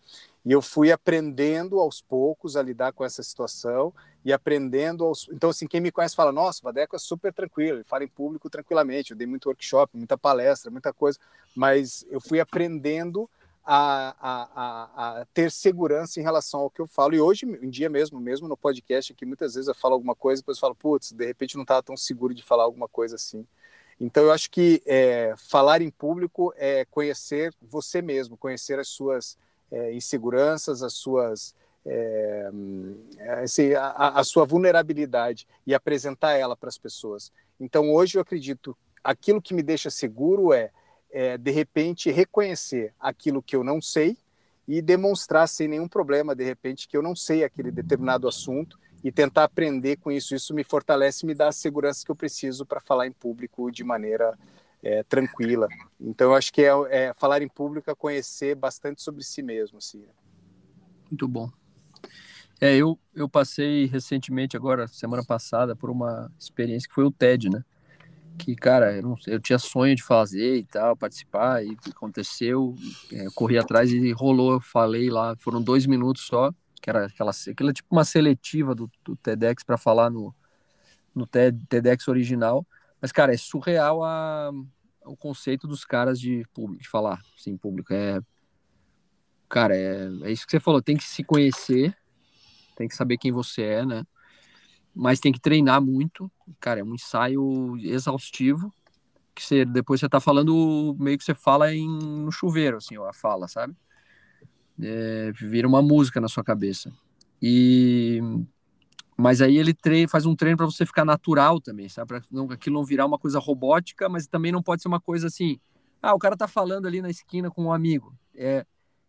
E 0.43 0.51
eu 0.51 0.61
fui 0.61 0.91
aprendendo 0.91 1.79
aos 1.79 2.01
poucos 2.01 2.55
a 2.55 2.61
lidar 2.61 2.91
com 2.93 3.03
essa 3.03 3.23
situação 3.23 3.93
e 4.23 4.31
aprendendo 4.31 5.03
aos... 5.03 5.27
Então, 5.31 5.49
assim, 5.49 5.67
quem 5.67 5.81
me 5.81 5.91
conhece 5.91 6.15
fala, 6.15 6.31
nossa, 6.31 6.59
o 6.61 6.63
Vadeco 6.63 6.95
é 6.95 6.99
super 6.99 7.33
tranquilo, 7.33 7.77
ele 7.77 7.83
fala 7.83 8.03
em 8.03 8.07
público 8.07 8.49
tranquilamente, 8.49 9.11
eu 9.11 9.17
dei 9.17 9.27
muito 9.27 9.47
workshop, 9.47 9.97
muita 9.97 10.17
palestra, 10.17 10.69
muita 10.69 10.93
coisa, 10.93 11.19
mas 11.55 12.05
eu 12.09 12.19
fui 12.21 12.39
aprendendo 12.39 13.29
a, 13.65 14.15
a, 14.21 15.19
a, 15.21 15.25
ter 15.33 15.51
segurança 15.51 16.19
em 16.19 16.23
relação 16.23 16.59
ao 16.59 16.69
que 16.69 16.79
eu 16.79 16.85
falo. 16.85 17.15
E 17.15 17.19
hoje 17.19 17.45
em 17.45 17.69
dia 17.69 17.89
mesmo, 17.89 18.19
mesmo 18.19 18.47
no 18.47 18.55
podcast, 18.55 19.13
que 19.13 19.25
muitas 19.25 19.55
vezes 19.55 19.67
eu 19.67 19.73
falo 19.73 19.95
alguma 19.95 20.15
coisa, 20.15 20.41
depois 20.41 20.57
eu 20.57 20.61
falo, 20.61 20.75
putz, 20.75 21.11
de 21.11 21.25
repente 21.25 21.55
não 21.55 21.63
estava 21.63 21.81
tão 21.81 21.97
seguro 21.97 22.33
de 22.33 22.43
falar 22.43 22.63
alguma 22.63 22.87
coisa 22.87 23.15
assim. 23.15 23.45
Então 23.99 24.23
eu 24.23 24.31
acho 24.31 24.51
que 24.51 24.83
é, 24.85 25.33
falar 25.37 25.81
em 25.81 25.89
público 25.89 26.53
é 26.57 26.85
conhecer 26.85 27.53
você 27.61 28.01
mesmo, 28.01 28.37
conhecer 28.37 28.77
as 28.77 28.89
suas 28.89 29.37
é, 29.71 29.93
inseguranças, 29.93 30.83
as 30.83 30.93
suas 30.93 31.55
é, 31.85 32.49
assim, 33.43 33.73
a, 33.73 34.19
a 34.19 34.23
sua 34.23 34.45
vulnerabilidade 34.45 35.47
e 35.65 35.73
apresentar 35.73 36.33
ela 36.33 36.55
para 36.55 36.69
as 36.69 36.77
pessoas. 36.77 37.31
Então 37.59 37.91
hoje 37.91 38.17
eu 38.17 38.21
acredito, 38.21 38.77
aquilo 39.03 39.41
que 39.41 39.53
me 39.53 39.63
deixa 39.63 39.89
seguro 39.89 40.53
é 40.53 40.71
é, 41.11 41.37
de 41.37 41.51
repente, 41.51 42.11
reconhecer 42.11 42.93
aquilo 42.99 43.41
que 43.41 43.55
eu 43.55 43.63
não 43.63 43.81
sei 43.81 44.17
e 44.67 44.81
demonstrar 44.81 45.47
sem 45.47 45.67
nenhum 45.67 45.87
problema, 45.87 46.35
de 46.35 46.43
repente, 46.43 46.87
que 46.87 46.97
eu 46.97 47.01
não 47.01 47.15
sei 47.15 47.43
aquele 47.43 47.71
determinado 47.71 48.27
assunto 48.27 48.79
e 49.03 49.11
tentar 49.11 49.43
aprender 49.43 49.97
com 49.97 50.11
isso. 50.11 50.33
Isso 50.33 50.53
me 50.53 50.63
fortalece 50.63 51.25
me 51.25 51.35
dá 51.35 51.49
a 51.49 51.51
segurança 51.51 52.03
que 52.03 52.11
eu 52.11 52.15
preciso 52.15 52.65
para 52.65 52.79
falar 52.79 53.05
em 53.05 53.11
público 53.11 53.71
de 53.71 53.83
maneira 53.83 54.37
é, 54.81 55.03
tranquila. 55.03 55.67
Então, 55.99 56.31
eu 56.31 56.35
acho 56.35 56.51
que 56.51 56.63
é, 56.63 56.71
é, 56.89 57.13
falar 57.13 57.41
em 57.41 57.47
público 57.47 57.89
é 57.89 57.95
conhecer 57.95 58.55
bastante 58.55 59.01
sobre 59.01 59.23
si 59.23 59.41
mesmo. 59.41 59.77
Assim, 59.77 59.99
né? 59.99 60.13
Muito 61.09 61.27
bom. 61.27 61.49
É, 62.59 62.75
eu, 62.75 62.97
eu 63.13 63.27
passei 63.27 63.85
recentemente, 63.85 64.55
agora, 64.55 64.87
semana 64.87 65.23
passada, 65.23 65.75
por 65.75 65.89
uma 65.89 66.31
experiência 66.39 66.87
que 66.87 66.95
foi 66.95 67.03
o 67.03 67.11
TED, 67.11 67.49
né? 67.49 67.63
Que, 68.37 68.55
cara, 68.55 68.95
eu, 68.95 69.01
não, 69.01 69.15
eu, 69.27 69.39
tinha 69.39 69.57
sonho 69.57 69.95
de 69.95 70.03
fazer 70.03 70.57
e 70.57 70.65
tal, 70.65 70.95
participar, 70.95 71.63
e 71.63 71.75
aconteceu, 71.89 72.75
é, 73.11 73.25
corri 73.33 73.57
atrás 73.57 73.91
e 73.91 74.11
rolou, 74.11 74.53
eu 74.53 74.61
falei 74.61 75.09
lá, 75.09 75.35
foram 75.37 75.61
dois 75.61 75.85
minutos 75.85 76.25
só, 76.25 76.51
que 76.81 76.89
era 76.89 77.05
aquela, 77.05 77.31
aquela 77.31 77.73
tipo 77.73 77.87
uma 77.91 78.05
seletiva 78.05 78.75
do, 78.75 78.89
do 79.03 79.15
TEDx 79.15 79.63
para 79.63 79.77
falar 79.77 80.09
no, 80.09 80.33
no 81.13 81.25
TED, 81.25 81.59
TEDx 81.67 82.07
original, 82.07 82.65
mas, 83.01 83.11
cara, 83.11 83.33
é 83.33 83.37
surreal 83.37 84.03
a, 84.03 84.51
o 85.05 85.15
conceito 85.15 85.67
dos 85.67 85.85
caras 85.85 86.19
de, 86.19 86.45
público, 86.53 86.81
de 86.81 86.89
falar, 86.89 87.21
assim, 87.37 87.57
público, 87.57 87.93
é, 87.93 88.19
cara, 89.49 89.75
é, 89.75 90.09
é 90.23 90.31
isso 90.31 90.45
que 90.45 90.51
você 90.51 90.59
falou, 90.59 90.81
tem 90.81 90.97
que 90.97 91.03
se 91.03 91.23
conhecer, 91.23 91.95
tem 92.75 92.87
que 92.87 92.95
saber 92.95 93.17
quem 93.17 93.31
você 93.31 93.63
é, 93.63 93.85
né, 93.85 94.03
mas 94.95 95.19
tem 95.19 95.31
que 95.31 95.39
treinar 95.39 95.81
muito. 95.81 96.31
Cara, 96.59 96.79
é 96.79 96.83
um 96.83 96.95
ensaio 96.95 97.77
exaustivo. 97.79 98.73
Que 99.35 99.43
você, 99.43 99.65
depois 99.65 99.99
você 99.99 100.07
tá 100.07 100.21
falando, 100.21 100.95
meio 100.97 101.17
que 101.17 101.23
você 101.23 101.35
fala 101.35 101.73
em, 101.73 101.87
no 101.87 102.31
chuveiro, 102.31 102.77
assim, 102.77 102.95
a 102.97 103.11
fala, 103.11 103.49
sabe? 103.49 103.75
É, 104.81 105.31
vira 105.33 105.67
uma 105.67 105.81
música 105.81 106.21
na 106.21 106.29
sua 106.29 106.43
cabeça. 106.43 106.91
E 107.41 108.21
mas 109.17 109.41
aí 109.41 109.57
ele 109.57 109.73
treina, 109.73 110.09
faz 110.09 110.25
um 110.25 110.35
treino 110.35 110.57
para 110.57 110.65
você 110.65 110.85
ficar 110.85 111.05
natural 111.05 111.61
também, 111.61 111.87
sabe? 111.87 112.07
Para 112.07 112.21
não, 112.29 112.51
aquilo 112.51 112.75
não 112.75 112.83
virar 112.83 113.05
uma 113.05 113.17
coisa 113.17 113.39
robótica, 113.39 114.09
mas 114.09 114.27
também 114.27 114.51
não 114.51 114.61
pode 114.61 114.81
ser 114.81 114.89
uma 114.89 114.99
coisa 114.99 115.27
assim. 115.27 115.57
Ah, 116.01 116.13
o 116.13 116.19
cara 116.19 116.35
tá 116.35 116.47
falando 116.47 116.85
ali 116.85 117.01
na 117.01 117.09
esquina 117.09 117.49
com 117.49 117.65
um 117.65 117.73
amigo. 117.73 118.13
É, 118.35 118.65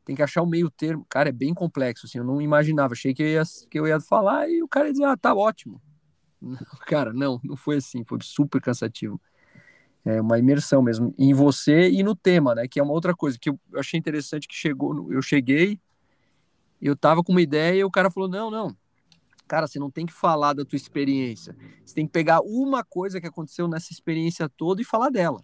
tem 0.07 0.15
que 0.15 0.23
achar 0.23 0.41
o 0.41 0.47
meio 0.47 0.71
termo. 0.71 1.05
Cara, 1.11 1.31
é 1.31 1.33
bem 1.33 1.53
complexo, 1.53 2.07
assim, 2.07 2.19
eu 2.19 2.25
não 2.25 2.41
imaginava. 2.41 2.93
Achei 2.93 3.13
que 3.13 3.25
eu 3.25 3.27
ia, 3.27 3.43
que 3.69 3.79
eu 3.79 3.87
ia 3.89 4.01
falar 4.01 4.49
e 4.49 4.63
o 4.63 4.69
cara 4.69 4.87
ia 4.87 4.93
dizer, 4.93 5.05
ah, 5.05 5.17
tá 5.17 5.35
ótimo. 5.35 5.83
Cara, 6.87 7.13
não, 7.13 7.41
não 7.43 7.57
foi 7.57 7.79
assim, 7.79 8.05
foi 8.05 8.19
super 8.23 8.63
cansativo. 8.63 9.21
É 10.05 10.21
uma 10.21 10.39
imersão 10.39 10.81
mesmo 10.81 11.13
em 11.19 11.35
você 11.35 11.91
e 11.91 12.05
no 12.05 12.15
tema, 12.15 12.55
né? 12.55 12.69
Que 12.69 12.79
é 12.79 12.83
uma 12.83 12.93
outra 12.93 13.17
coisa 13.17 13.37
que 13.37 13.51
eu 13.51 13.59
achei 13.75 13.99
interessante 13.99 14.47
que 14.47 14.55
chegou, 14.55 15.13
eu 15.13 15.21
cheguei, 15.21 15.81
eu 16.81 16.95
tava 16.95 17.25
com 17.25 17.33
uma 17.33 17.43
ideia 17.43 17.81
e 17.81 17.85
o 17.85 17.91
cara 17.91 18.09
falou: 18.09 18.29
"Não, 18.29 18.49
não. 18.49 18.77
Cara, 19.49 19.67
você 19.67 19.81
não 19.81 19.91
tem 19.91 20.07
que 20.07 20.13
falar 20.13 20.53
da 20.53 20.65
tua 20.65 20.77
experiência. 20.77 21.57
Você 21.85 21.95
tem 21.95 22.07
que 22.07 22.13
pegar 22.13 22.41
uma 22.43 22.85
coisa 22.85 23.21
que 23.21 23.27
aconteceu 23.27 23.67
nessa 23.67 23.93
experiência 23.93 24.49
toda 24.49 24.81
e 24.81 24.85
falar 24.85 25.11
dela. 25.11 25.43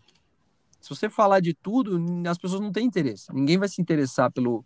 Se 0.83 0.91
você 0.91 1.09
falar 1.09 1.41
de 1.41 1.55
tudo, 1.55 1.99
as 2.29 2.37
pessoas 2.37 2.61
não 2.61 2.73
têm 2.73 2.87
interesse. 2.87 3.33
Ninguém 3.33 3.57
vai 3.57 3.69
se 3.69 3.81
interessar 3.81 4.31
pelo 4.31 4.65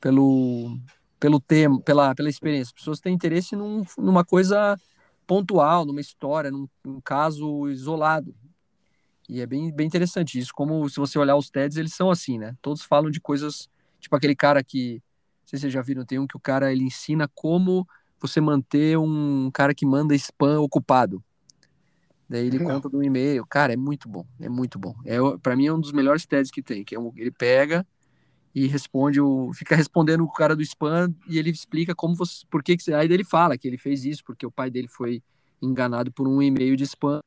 pelo 0.00 0.78
pelo 1.18 1.40
tema, 1.40 1.80
pela 1.80 2.14
pela 2.14 2.28
experiência. 2.28 2.70
As 2.70 2.72
pessoas 2.72 3.00
têm 3.00 3.14
interesse 3.14 3.56
num, 3.56 3.82
numa 3.96 4.24
coisa 4.24 4.78
pontual, 5.26 5.84
numa 5.84 6.00
história, 6.00 6.50
num, 6.50 6.68
num 6.84 7.00
caso 7.00 7.68
isolado. 7.68 8.34
E 9.28 9.40
é 9.40 9.46
bem, 9.46 9.70
bem 9.70 9.86
interessante 9.86 10.38
isso, 10.38 10.52
como 10.54 10.88
se 10.88 10.96
você 10.96 11.18
olhar 11.18 11.36
os 11.36 11.50
TEDs, 11.50 11.76
eles 11.76 11.92
são 11.92 12.10
assim, 12.10 12.38
né? 12.38 12.56
Todos 12.62 12.82
falam 12.82 13.10
de 13.10 13.20
coisas, 13.20 13.68
tipo 14.00 14.16
aquele 14.16 14.34
cara 14.34 14.64
que, 14.64 14.94
não 14.94 15.46
sei 15.48 15.58
se 15.58 15.62
vocês 15.62 15.72
já 15.72 15.82
viram, 15.82 16.04
tem 16.04 16.18
um 16.18 16.26
que 16.26 16.36
o 16.36 16.40
cara, 16.40 16.72
ele 16.72 16.84
ensina 16.84 17.28
como 17.34 17.86
você 18.18 18.40
manter 18.40 18.96
um 18.98 19.50
cara 19.52 19.74
que 19.74 19.84
manda 19.84 20.14
spam 20.14 20.60
ocupado. 20.60 21.22
Daí 22.28 22.46
ele 22.46 22.58
conta 22.58 22.88
do 22.88 23.02
e-mail. 23.02 23.46
Cara, 23.46 23.72
é 23.72 23.76
muito 23.76 24.08
bom, 24.08 24.26
é 24.38 24.48
muito 24.48 24.78
bom. 24.78 24.94
É, 25.04 25.16
para 25.42 25.56
mim 25.56 25.66
é 25.66 25.72
um 25.72 25.80
dos 25.80 25.92
melhores 25.92 26.26
TEDs 26.26 26.50
que 26.50 26.62
tem, 26.62 26.84
que 26.84 26.94
é 26.94 27.00
um, 27.00 27.10
ele 27.16 27.30
pega 27.30 27.86
e 28.54 28.66
responde 28.66 29.20
o 29.20 29.52
fica 29.54 29.76
respondendo 29.76 30.24
o 30.24 30.32
cara 30.32 30.54
do 30.54 30.62
spam 30.62 31.14
e 31.28 31.38
ele 31.38 31.50
explica 31.50 31.94
como 31.94 32.14
você, 32.14 32.44
por 32.50 32.62
que, 32.62 32.76
que 32.76 32.92
aí 32.92 33.10
ele 33.10 33.24
fala 33.24 33.56
que 33.56 33.68
ele 33.68 33.78
fez 33.78 34.04
isso 34.04 34.24
porque 34.24 34.44
o 34.44 34.50
pai 34.50 34.70
dele 34.70 34.88
foi 34.88 35.22
enganado 35.60 36.10
por 36.12 36.26
um 36.26 36.42
e-mail 36.42 36.76
de 36.76 36.84
spam 36.84 37.20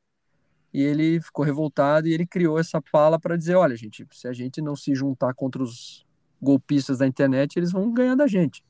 e 0.73 0.81
ele 0.81 1.21
ficou 1.21 1.43
revoltado 1.43 2.07
e 2.07 2.13
ele 2.13 2.25
criou 2.25 2.57
essa 2.57 2.81
fala 2.91 3.19
para 3.19 3.35
dizer, 3.35 3.55
olha, 3.55 3.75
gente, 3.75 4.07
se 4.11 4.27
a 4.27 4.33
gente 4.33 4.61
não 4.61 4.75
se 4.75 4.95
juntar 4.95 5.33
contra 5.33 5.61
os 5.61 6.05
golpistas 6.41 6.99
da 6.99 7.07
internet, 7.07 7.57
eles 7.57 7.71
vão 7.71 7.91
ganhar 7.91 8.15
da 8.15 8.25
gente. 8.25 8.63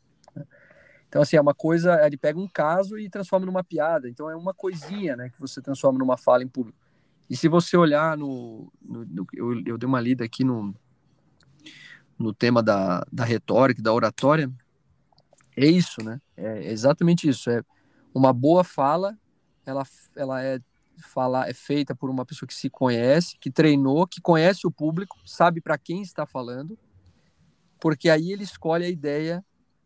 Então, 1.11 1.21
assim, 1.21 1.35
é 1.35 1.41
uma 1.41 1.53
coisa, 1.53 2.05
ele 2.05 2.15
pega 2.15 2.39
um 2.39 2.47
caso 2.47 2.97
e 2.97 3.09
transforma 3.09 3.45
numa 3.45 3.61
piada. 3.61 4.07
Então, 4.07 4.29
é 4.29 4.35
uma 4.35 4.53
coisinha, 4.53 5.13
né, 5.17 5.29
que 5.29 5.37
você 5.37 5.61
transforma 5.61 5.99
numa 5.99 6.15
fala 6.15 6.41
em 6.41 6.47
público. 6.47 6.79
E 7.29 7.35
se 7.35 7.49
você 7.49 7.75
olhar 7.75 8.17
no... 8.17 8.71
no, 8.81 9.03
no 9.03 9.27
eu, 9.33 9.61
eu 9.65 9.77
dei 9.77 9.85
uma 9.85 9.99
lida 9.99 10.23
aqui 10.23 10.45
no, 10.45 10.73
no 12.17 12.33
tema 12.33 12.63
da, 12.63 13.05
da 13.11 13.25
retórica, 13.25 13.81
da 13.81 13.91
oratória, 13.91 14.49
é 15.57 15.65
isso, 15.65 16.01
né? 16.01 16.21
É 16.37 16.71
exatamente 16.71 17.27
isso. 17.27 17.49
É 17.49 17.61
uma 18.15 18.31
boa 18.31 18.63
fala, 18.63 19.19
ela, 19.65 19.83
ela 20.15 20.41
é 20.41 20.61
falar 21.03 21.49
é 21.49 21.53
feita 21.53 21.93
por 21.93 22.09
uma 22.09 22.25
pessoa 22.25 22.47
que 22.47 22.53
se 22.53 22.69
conhece, 22.69 23.37
que 23.37 23.51
treinou, 23.51 24.07
que 24.07 24.21
conhece 24.21 24.65
o 24.65 24.71
público, 24.71 25.17
sabe 25.25 25.59
para 25.59 25.77
quem 25.77 26.01
está 26.01 26.25
falando, 26.25 26.79
porque 27.81 28.09
aí 28.09 28.31
ele 28.31 28.45
escolhe 28.45 28.85
a 28.85 28.89
ideia 28.89 29.43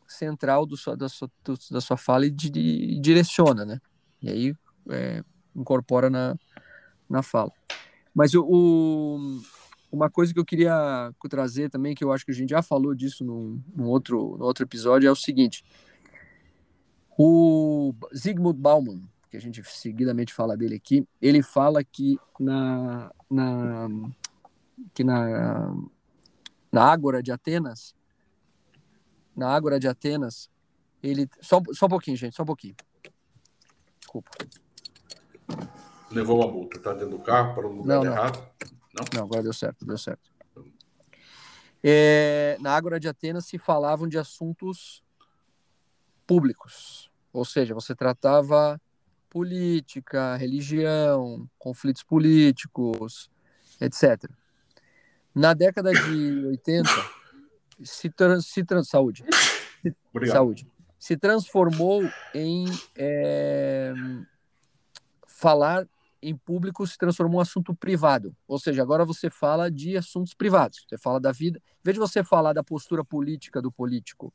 central 0.07 0.65
do 0.65 0.77
sua, 0.77 0.95
da, 0.95 1.09
sua, 1.09 1.29
da 1.71 1.81
sua 1.81 1.97
fala 1.97 2.25
e, 2.25 2.29
de, 2.29 2.49
e 2.59 2.99
direciona, 2.99 3.65
né? 3.65 3.79
E 4.21 4.29
aí 4.29 4.55
é, 4.89 5.23
incorpora 5.55 6.09
na, 6.09 6.35
na 7.09 7.21
fala. 7.21 7.51
Mas 8.13 8.33
o, 8.33 8.45
o, 8.47 9.41
uma 9.91 10.09
coisa 10.09 10.33
que 10.33 10.39
eu 10.39 10.45
queria 10.45 11.11
trazer 11.29 11.69
também, 11.69 11.95
que 11.95 12.03
eu 12.03 12.11
acho 12.11 12.25
que 12.25 12.31
a 12.31 12.35
gente 12.35 12.49
já 12.49 12.61
falou 12.61 12.93
disso 12.93 13.23
num, 13.23 13.61
num 13.75 13.85
outro, 13.85 14.37
no 14.37 14.45
outro 14.45 14.63
episódio, 14.63 15.07
é 15.07 15.11
o 15.11 15.15
seguinte. 15.15 15.63
O 17.17 17.93
Zygmunt 18.15 18.57
Bauman, 18.57 19.01
que 19.29 19.37
a 19.37 19.41
gente 19.41 19.63
seguidamente 19.63 20.33
fala 20.33 20.55
dele 20.55 20.75
aqui, 20.75 21.07
ele 21.21 21.41
fala 21.41 21.83
que 21.83 22.17
na, 22.39 23.11
na, 23.29 23.87
que 24.93 25.03
na, 25.03 25.73
na 26.71 26.83
Ágora 26.83 27.23
de 27.23 27.31
Atenas, 27.31 27.95
na 29.35 29.49
Ágora 29.49 29.79
de 29.79 29.87
Atenas, 29.87 30.49
ele. 31.01 31.29
Só, 31.41 31.61
só 31.73 31.85
um 31.85 31.89
pouquinho, 31.89 32.17
gente, 32.17 32.35
só 32.35 32.43
um 32.43 32.47
pouquinho. 32.47 32.75
Desculpa. 33.99 34.31
Levou 36.11 36.39
uma 36.39 36.51
multa, 36.51 36.79
tá 36.79 36.93
dentro 36.93 37.09
do 37.09 37.19
carro 37.19 37.53
para 37.53 37.67
um 37.67 37.73
lugar 37.73 37.97
não, 37.97 38.03
não. 38.03 38.11
errado? 38.11 38.47
Não? 38.93 39.05
Não, 39.13 39.23
agora 39.25 39.43
deu 39.43 39.53
certo, 39.53 39.85
deu 39.85 39.97
certo. 39.97 40.33
É, 41.83 42.57
na 42.61 42.75
Ágora 42.75 42.99
de 42.99 43.07
Atenas 43.07 43.45
se 43.45 43.59
falavam 43.59 44.07
de 44.07 44.17
assuntos 44.17 45.03
públicos, 46.25 47.11
ou 47.31 47.45
seja, 47.45 47.75
você 47.75 47.93
tratava 47.93 48.81
política, 49.29 50.35
religião, 50.37 51.47
conflitos 51.59 52.01
políticos, 52.01 53.29
etc. 53.79 54.31
Na 55.33 55.53
década 55.53 55.91
de 55.91 56.45
80, 56.47 56.89
se, 57.83 58.09
trans, 58.09 58.47
se 58.47 58.63
trans, 58.63 58.89
saúde, 58.89 59.23
Obrigado. 60.13 60.35
saúde, 60.35 60.67
se 60.97 61.17
transformou 61.17 62.03
em 62.33 62.65
é, 62.95 63.93
falar 65.27 65.87
em 66.27 66.35
público 66.35 66.87
se 66.87 66.97
transformou 66.97 67.35
em 67.35 67.37
um 67.37 67.41
assunto 67.41 67.75
privado. 67.75 68.35
Ou 68.47 68.57
seja, 68.57 68.81
agora 68.81 69.05
você 69.05 69.29
fala 69.29 69.69
de 69.69 69.95
assuntos 69.95 70.33
privados. 70.33 70.83
Você 70.87 70.97
fala 70.97 71.19
da 71.19 71.31
vida. 71.31 71.59
Em 71.59 71.83
vez 71.83 71.93
de 71.93 71.99
você 71.99 72.23
falar 72.23 72.51
da 72.53 72.63
postura 72.63 73.03
política 73.05 73.61
do 73.61 73.71
político 73.71 74.33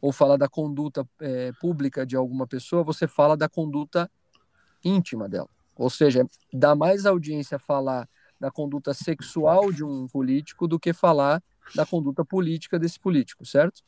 ou 0.00 0.12
falar 0.12 0.36
da 0.36 0.48
conduta 0.48 1.08
é, 1.20 1.52
pública 1.60 2.04
de 2.04 2.16
alguma 2.16 2.44
pessoa, 2.44 2.82
você 2.82 3.06
fala 3.06 3.36
da 3.36 3.48
conduta 3.48 4.10
íntima 4.84 5.28
dela. 5.28 5.48
Ou 5.76 5.88
seja, 5.88 6.26
dá 6.52 6.74
mais 6.74 7.06
audiência 7.06 7.56
falar 7.56 8.08
da 8.40 8.50
conduta 8.50 8.94
sexual 8.94 9.72
de 9.72 9.84
um 9.84 10.06
político 10.06 10.66
do 10.68 10.78
que 10.78 10.92
falar 10.92 11.42
da 11.74 11.84
conduta 11.84 12.24
política 12.24 12.78
desse 12.78 12.98
político, 12.98 13.44
certo? 13.44 13.82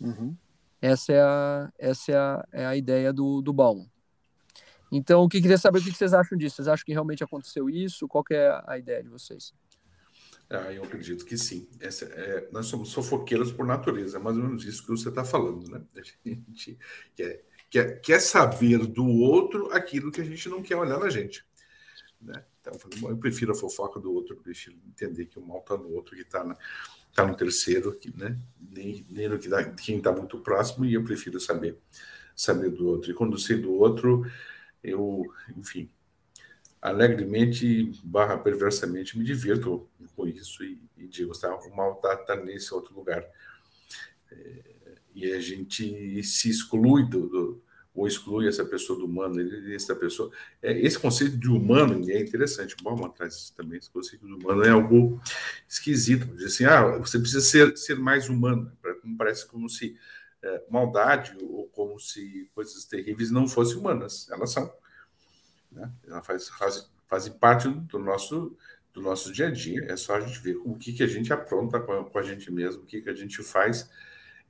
Uhum. 0.00 0.36
Essa 0.80 1.12
é 1.12 1.20
a, 1.20 1.72
essa 1.78 2.12
é 2.12 2.16
a, 2.16 2.48
é 2.52 2.66
a 2.66 2.76
ideia 2.76 3.12
do, 3.12 3.40
do 3.40 3.52
Bauman. 3.52 3.88
Então, 4.92 5.22
o 5.22 5.28
que 5.28 5.40
queria 5.40 5.58
saber 5.58 5.80
o 5.80 5.82
que 5.82 5.92
vocês 5.92 6.14
acham 6.14 6.38
disso? 6.38 6.56
Vocês 6.56 6.68
acham 6.68 6.84
que 6.84 6.92
realmente 6.92 7.24
aconteceu 7.24 7.68
isso? 7.68 8.06
Qual 8.06 8.24
é 8.30 8.62
a 8.66 8.78
ideia 8.78 9.02
de 9.02 9.08
vocês? 9.08 9.52
Ah, 10.48 10.72
eu 10.72 10.84
acredito 10.84 11.24
que 11.24 11.36
sim. 11.36 11.68
Essa, 11.80 12.04
é, 12.04 12.48
nós 12.52 12.66
somos 12.66 12.90
sofoqueiros 12.90 13.50
por 13.50 13.66
natureza, 13.66 14.18
é 14.18 14.20
mais 14.20 14.36
ou 14.36 14.44
menos 14.44 14.64
isso 14.64 14.82
que 14.82 14.90
você 14.90 15.08
está 15.08 15.24
falando, 15.24 15.68
né? 15.68 15.82
A 15.96 16.02
gente 16.02 16.78
quer 17.16 17.44
quer, 17.70 18.00
quer 18.00 18.20
saber 18.20 18.86
do 18.86 19.06
outro 19.06 19.70
aquilo 19.72 20.10
que 20.10 20.20
a 20.20 20.24
gente 20.24 20.48
não 20.48 20.62
quer 20.62 20.76
olhar 20.76 20.98
na 20.98 21.10
gente. 21.10 21.44
Né? 22.20 22.44
Então, 22.66 23.10
eu 23.10 23.16
prefiro 23.16 23.52
a 23.52 23.54
fofoca 23.54 24.00
do 24.00 24.12
outro, 24.12 24.34
eu 24.34 24.40
prefiro 24.40 24.76
entender 24.86 25.26
que 25.26 25.38
o 25.38 25.46
mal 25.46 25.60
está 25.60 25.76
no 25.76 25.92
outro, 25.92 26.16
que 26.16 26.22
está 26.22 26.56
tá 27.14 27.26
no 27.26 27.36
terceiro, 27.36 27.94
que, 27.94 28.14
né? 28.16 28.38
nem, 28.70 29.06
nem 29.08 29.28
no 29.28 29.38
que 29.38 29.48
quem 29.84 29.98
está 29.98 30.12
muito 30.12 30.38
próximo, 30.40 30.84
e 30.84 30.94
eu 30.94 31.04
prefiro 31.04 31.38
saber, 31.38 31.78
saber 32.34 32.70
do 32.70 32.86
outro. 32.86 33.10
E 33.10 33.14
quando 33.14 33.38
sei 33.38 33.56
do 33.56 33.72
outro, 33.72 34.30
eu, 34.82 35.24
enfim, 35.56 35.88
alegremente 36.80 37.92
barra 38.04 38.36
perversamente 38.38 39.18
me 39.18 39.24
divirto 39.24 39.88
com 40.14 40.26
isso 40.26 40.64
e, 40.64 40.80
e 40.96 41.06
digo, 41.06 41.38
tá, 41.38 41.54
o 41.54 41.74
mal 41.74 41.94
está 41.94 42.16
tá 42.16 42.36
nesse 42.36 42.72
outro 42.74 42.94
lugar. 42.94 43.24
É, 44.30 44.76
e 45.14 45.32
a 45.32 45.40
gente 45.40 46.22
se 46.22 46.50
exclui 46.50 47.08
do, 47.08 47.28
do, 47.28 47.62
ou 47.96 48.06
exclui 48.06 48.46
essa 48.46 48.62
pessoa 48.64 48.98
do 48.98 49.06
humano, 49.06 49.40
essa 49.74 49.96
pessoa. 49.96 50.30
É, 50.62 50.78
esse 50.78 50.98
conceito 50.98 51.36
de 51.38 51.48
humano 51.48 52.08
é 52.10 52.20
interessante. 52.20 52.76
Bom, 52.82 53.08
traz 53.08 53.34
isso 53.34 53.54
também. 53.54 53.78
Esse 53.78 53.90
conceito 53.90 54.26
de 54.26 54.32
humano 54.34 54.62
é 54.62 54.68
algo 54.68 55.18
esquisito. 55.66 56.26
Diz 56.36 56.54
assim, 56.54 56.66
ah, 56.66 56.98
você 56.98 57.18
precisa 57.18 57.40
ser, 57.40 57.74
ser 57.76 57.98
mais 57.98 58.28
humano. 58.28 58.70
Parece 59.16 59.46
como 59.46 59.66
se 59.70 59.96
é, 60.42 60.62
maldade 60.68 61.34
ou 61.40 61.66
como 61.68 61.98
se 61.98 62.50
coisas 62.54 62.84
terríveis 62.84 63.30
não 63.30 63.48
fossem 63.48 63.78
humanas. 63.78 64.28
Elas 64.30 64.52
são. 64.52 64.70
Né? 65.72 65.90
Elas 66.06 66.26
faz, 66.26 66.88
faz, 67.08 67.28
parte 67.30 67.68
do 67.68 67.98
nosso 67.98 68.54
do 68.92 69.00
nosso 69.00 69.32
dia 69.32 69.48
a 69.48 69.50
dia. 69.50 69.86
É 69.90 69.96
só 69.96 70.16
a 70.16 70.20
gente 70.20 70.38
ver 70.38 70.56
o 70.64 70.74
que, 70.74 70.92
que 70.92 71.02
a 71.02 71.06
gente 71.06 71.32
apronta 71.32 71.80
com 71.80 71.92
a, 71.92 72.04
com 72.04 72.18
a 72.18 72.22
gente 72.22 72.50
mesmo, 72.50 72.82
o 72.82 72.86
que, 72.86 73.02
que 73.02 73.10
a 73.10 73.14
gente 73.14 73.42
faz 73.42 73.90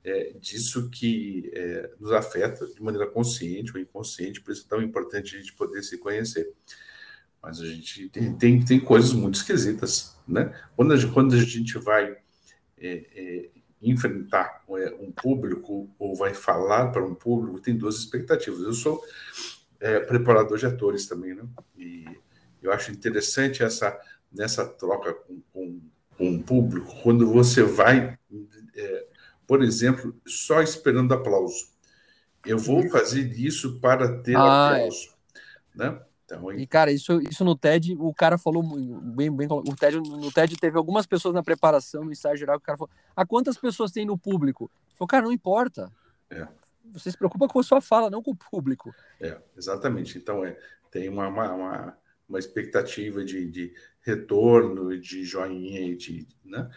é, 0.03 0.33
disso 0.39 0.89
que 0.89 1.51
é, 1.53 1.91
nos 1.99 2.11
afeta 2.11 2.65
de 2.67 2.81
maneira 2.81 3.07
consciente 3.07 3.73
ou 3.73 3.79
inconsciente, 3.79 4.41
por 4.41 4.51
isso 4.51 4.65
é 4.65 4.69
tão 4.69 4.81
importante 4.81 5.35
a 5.35 5.39
gente 5.39 5.53
poder 5.53 5.83
se 5.83 5.97
conhecer. 5.97 6.51
Mas 7.41 7.59
a 7.59 7.65
gente 7.65 8.09
tem, 8.09 8.33
tem, 8.35 8.63
tem 8.63 8.79
coisas 8.79 9.13
muito 9.13 9.35
esquisitas, 9.35 10.15
né? 10.27 10.53
Quando 10.75 10.93
a 10.93 10.97
gente, 10.97 11.13
quando 11.13 11.35
a 11.35 11.37
gente 11.37 11.77
vai 11.77 12.17
é, 12.77 13.05
é 13.15 13.49
enfrentar 13.81 14.63
é, 14.69 14.95
um 14.99 15.11
público 15.11 15.89
ou 15.99 16.15
vai 16.15 16.33
falar 16.33 16.91
para 16.91 17.05
um 17.05 17.13
público, 17.13 17.61
tem 17.61 17.77
duas 17.77 17.95
expectativas. 17.97 18.61
Eu 18.61 18.73
sou 18.73 19.03
é, 19.79 19.99
preparador 19.99 20.57
de 20.57 20.65
atores 20.65 21.07
também, 21.07 21.35
né? 21.35 21.43
E 21.77 22.05
eu 22.61 22.71
acho 22.71 22.91
interessante 22.91 23.61
essa 23.61 23.97
nessa 24.31 24.65
troca 24.65 25.13
com, 25.13 25.41
com, 25.53 25.81
com 26.17 26.35
o 26.35 26.43
público, 26.43 26.93
quando 27.01 27.31
você 27.31 27.63
vai 27.63 28.17
por 29.47 29.63
exemplo, 29.63 30.13
só 30.27 30.61
esperando 30.61 31.13
aplauso. 31.13 31.69
Eu 32.45 32.59
vou 32.59 32.83
uhum. 32.83 32.89
fazer 32.89 33.31
isso 33.33 33.79
para 33.79 34.21
ter 34.21 34.35
ah, 34.35 34.73
é. 34.73 34.75
aplauso. 34.75 35.09
É. 35.75 35.77
Né? 35.77 36.01
Então, 36.25 36.51
e, 36.51 36.67
cara, 36.67 36.91
isso, 36.91 37.21
isso 37.21 37.45
no 37.45 37.55
TED, 37.55 37.95
o 37.97 38.13
cara 38.13 38.37
falou 38.37 38.61
bem, 38.61 39.33
bem. 39.33 39.47
O 39.49 39.75
TED, 39.75 39.95
no 39.95 40.29
TED 40.29 40.57
teve 40.57 40.77
algumas 40.77 41.05
pessoas 41.05 41.33
na 41.33 41.41
preparação, 41.41 42.03
no 42.03 42.11
ensaio 42.11 42.35
geral, 42.35 42.59
que 42.59 42.63
o 42.63 42.65
cara 42.65 42.77
falou: 42.77 42.91
a 43.15 43.25
quantas 43.25 43.57
pessoas 43.57 43.91
tem 43.93 44.05
no 44.05 44.17
público? 44.17 44.69
Falou, 44.95 45.07
cara, 45.07 45.23
não 45.23 45.31
importa. 45.31 45.89
É. 46.29 46.45
Você 46.91 47.11
se 47.11 47.17
preocupa 47.17 47.47
com 47.47 47.59
a 47.59 47.63
sua 47.63 47.79
fala, 47.79 48.09
não 48.09 48.21
com 48.21 48.31
o 48.31 48.35
público. 48.35 48.93
É, 49.21 49.37
exatamente. 49.55 50.17
Então, 50.17 50.43
é, 50.43 50.57
tem 50.91 51.07
uma, 51.07 51.29
uma, 51.29 51.53
uma, 51.53 51.97
uma 52.27 52.39
expectativa 52.39 53.23
de, 53.23 53.49
de 53.49 53.73
retorno, 54.01 54.99
de 54.99 55.23
joinha, 55.23 55.95
de, 55.95 56.27
né? 56.43 56.69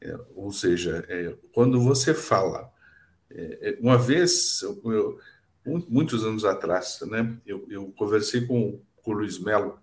É, 0.00 0.18
ou 0.34 0.50
seja, 0.50 1.04
é, 1.08 1.34
quando 1.52 1.80
você 1.80 2.14
fala, 2.14 2.72
é, 3.30 3.70
é 3.70 3.78
uma 3.80 3.98
vez, 3.98 4.62
eu, 4.62 4.80
eu, 4.84 5.20
muitos 5.88 6.24
anos 6.24 6.44
atrás, 6.44 6.98
né, 7.02 7.36
eu, 7.46 7.66
eu 7.70 7.92
conversei 7.96 8.46
com, 8.46 8.80
com 9.02 9.10
o 9.10 9.14
Luiz 9.14 9.38
Melo, 9.38 9.78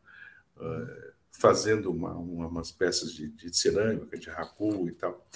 uh, 0.57 1.07
fazendo 1.31 1.91
uma, 1.91 2.13
uma, 2.13 2.47
umas 2.47 2.71
peças 2.71 3.13
de, 3.13 3.29
de, 3.29 3.55
cerâmica, 3.55 4.17
de 4.17 4.29
rapu 4.29 4.87
e 4.89 4.91
tal. 4.91 5.27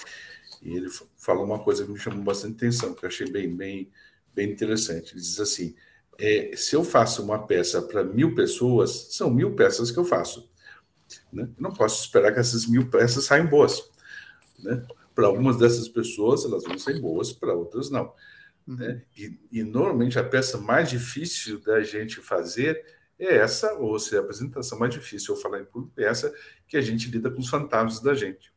E 0.62 0.76
ele 0.76 0.90
falou 1.18 1.46
uma 1.46 1.60
coisa 1.60 1.86
que 1.86 1.92
me 1.92 2.00
chamou 2.00 2.24
bastante 2.24 2.56
atenção, 2.56 2.94
que 2.94 3.06
eu 3.06 3.08
achei 3.08 3.30
bem, 3.30 3.56
bem, 3.56 3.92
bem 4.34 4.52
interessante. 4.52 5.14
Ele 5.14 5.22
diz 5.22 5.40
assim: 5.40 5.76
é, 6.20 6.56
se 6.56 6.76
eu 6.76 6.84
faço 6.84 7.24
uma 7.24 7.46
peça 7.46 7.82
para 7.82 8.04
mil 8.04 8.36
pessoas, 8.36 9.08
são 9.12 9.30
mil 9.30 9.56
peças 9.56 9.92
que 9.92 9.98
eu 9.98 10.06
faço. 10.06 10.50
Né? 11.32 11.44
Eu 11.44 11.62
não 11.62 11.72
posso 11.72 12.04
esperar 12.04 12.34
que 12.34 12.40
essas 12.40 12.66
mil 12.66 12.90
peças 12.90 13.26
saiam 13.26 13.48
boas. 13.48 13.90
Né? 14.63 14.86
Para 15.13 15.27
algumas 15.27 15.58
dessas 15.58 15.88
pessoas, 15.88 16.46
elas 16.46 16.63
vão 16.63 16.77
ser 16.77 17.00
boas, 17.00 17.32
para 17.32 17.53
outras 17.53 17.89
não. 17.89 18.13
Uhum. 18.68 18.75
Né? 18.75 19.01
E, 19.18 19.39
e, 19.51 19.63
normalmente 19.63 20.20
a 20.20 20.24
peça 20.24 20.58
mais 20.58 20.89
difícil 20.89 21.60
da 21.60 21.82
gente 21.82 22.22
fazer 22.22 22.84
é 23.18 23.38
essa, 23.38 23.74
ou 23.75 24.00
se 24.00 24.15
a 24.15 24.20
apresentação 24.20 24.80
mais 24.80 24.94
difícil 24.94 25.36
eu 25.36 25.41
falar 25.41 25.60
em 25.60 25.65
público, 25.65 26.00
é 26.00 26.06
essa 26.06 26.34
que 26.68 26.77
a 26.77 26.82
gente 26.82 27.10
lida 27.10 27.30
com 27.30 27.39
os 27.39 27.50
fantasmas 27.50 28.01
da 28.01 28.13
gente. 28.13 28.51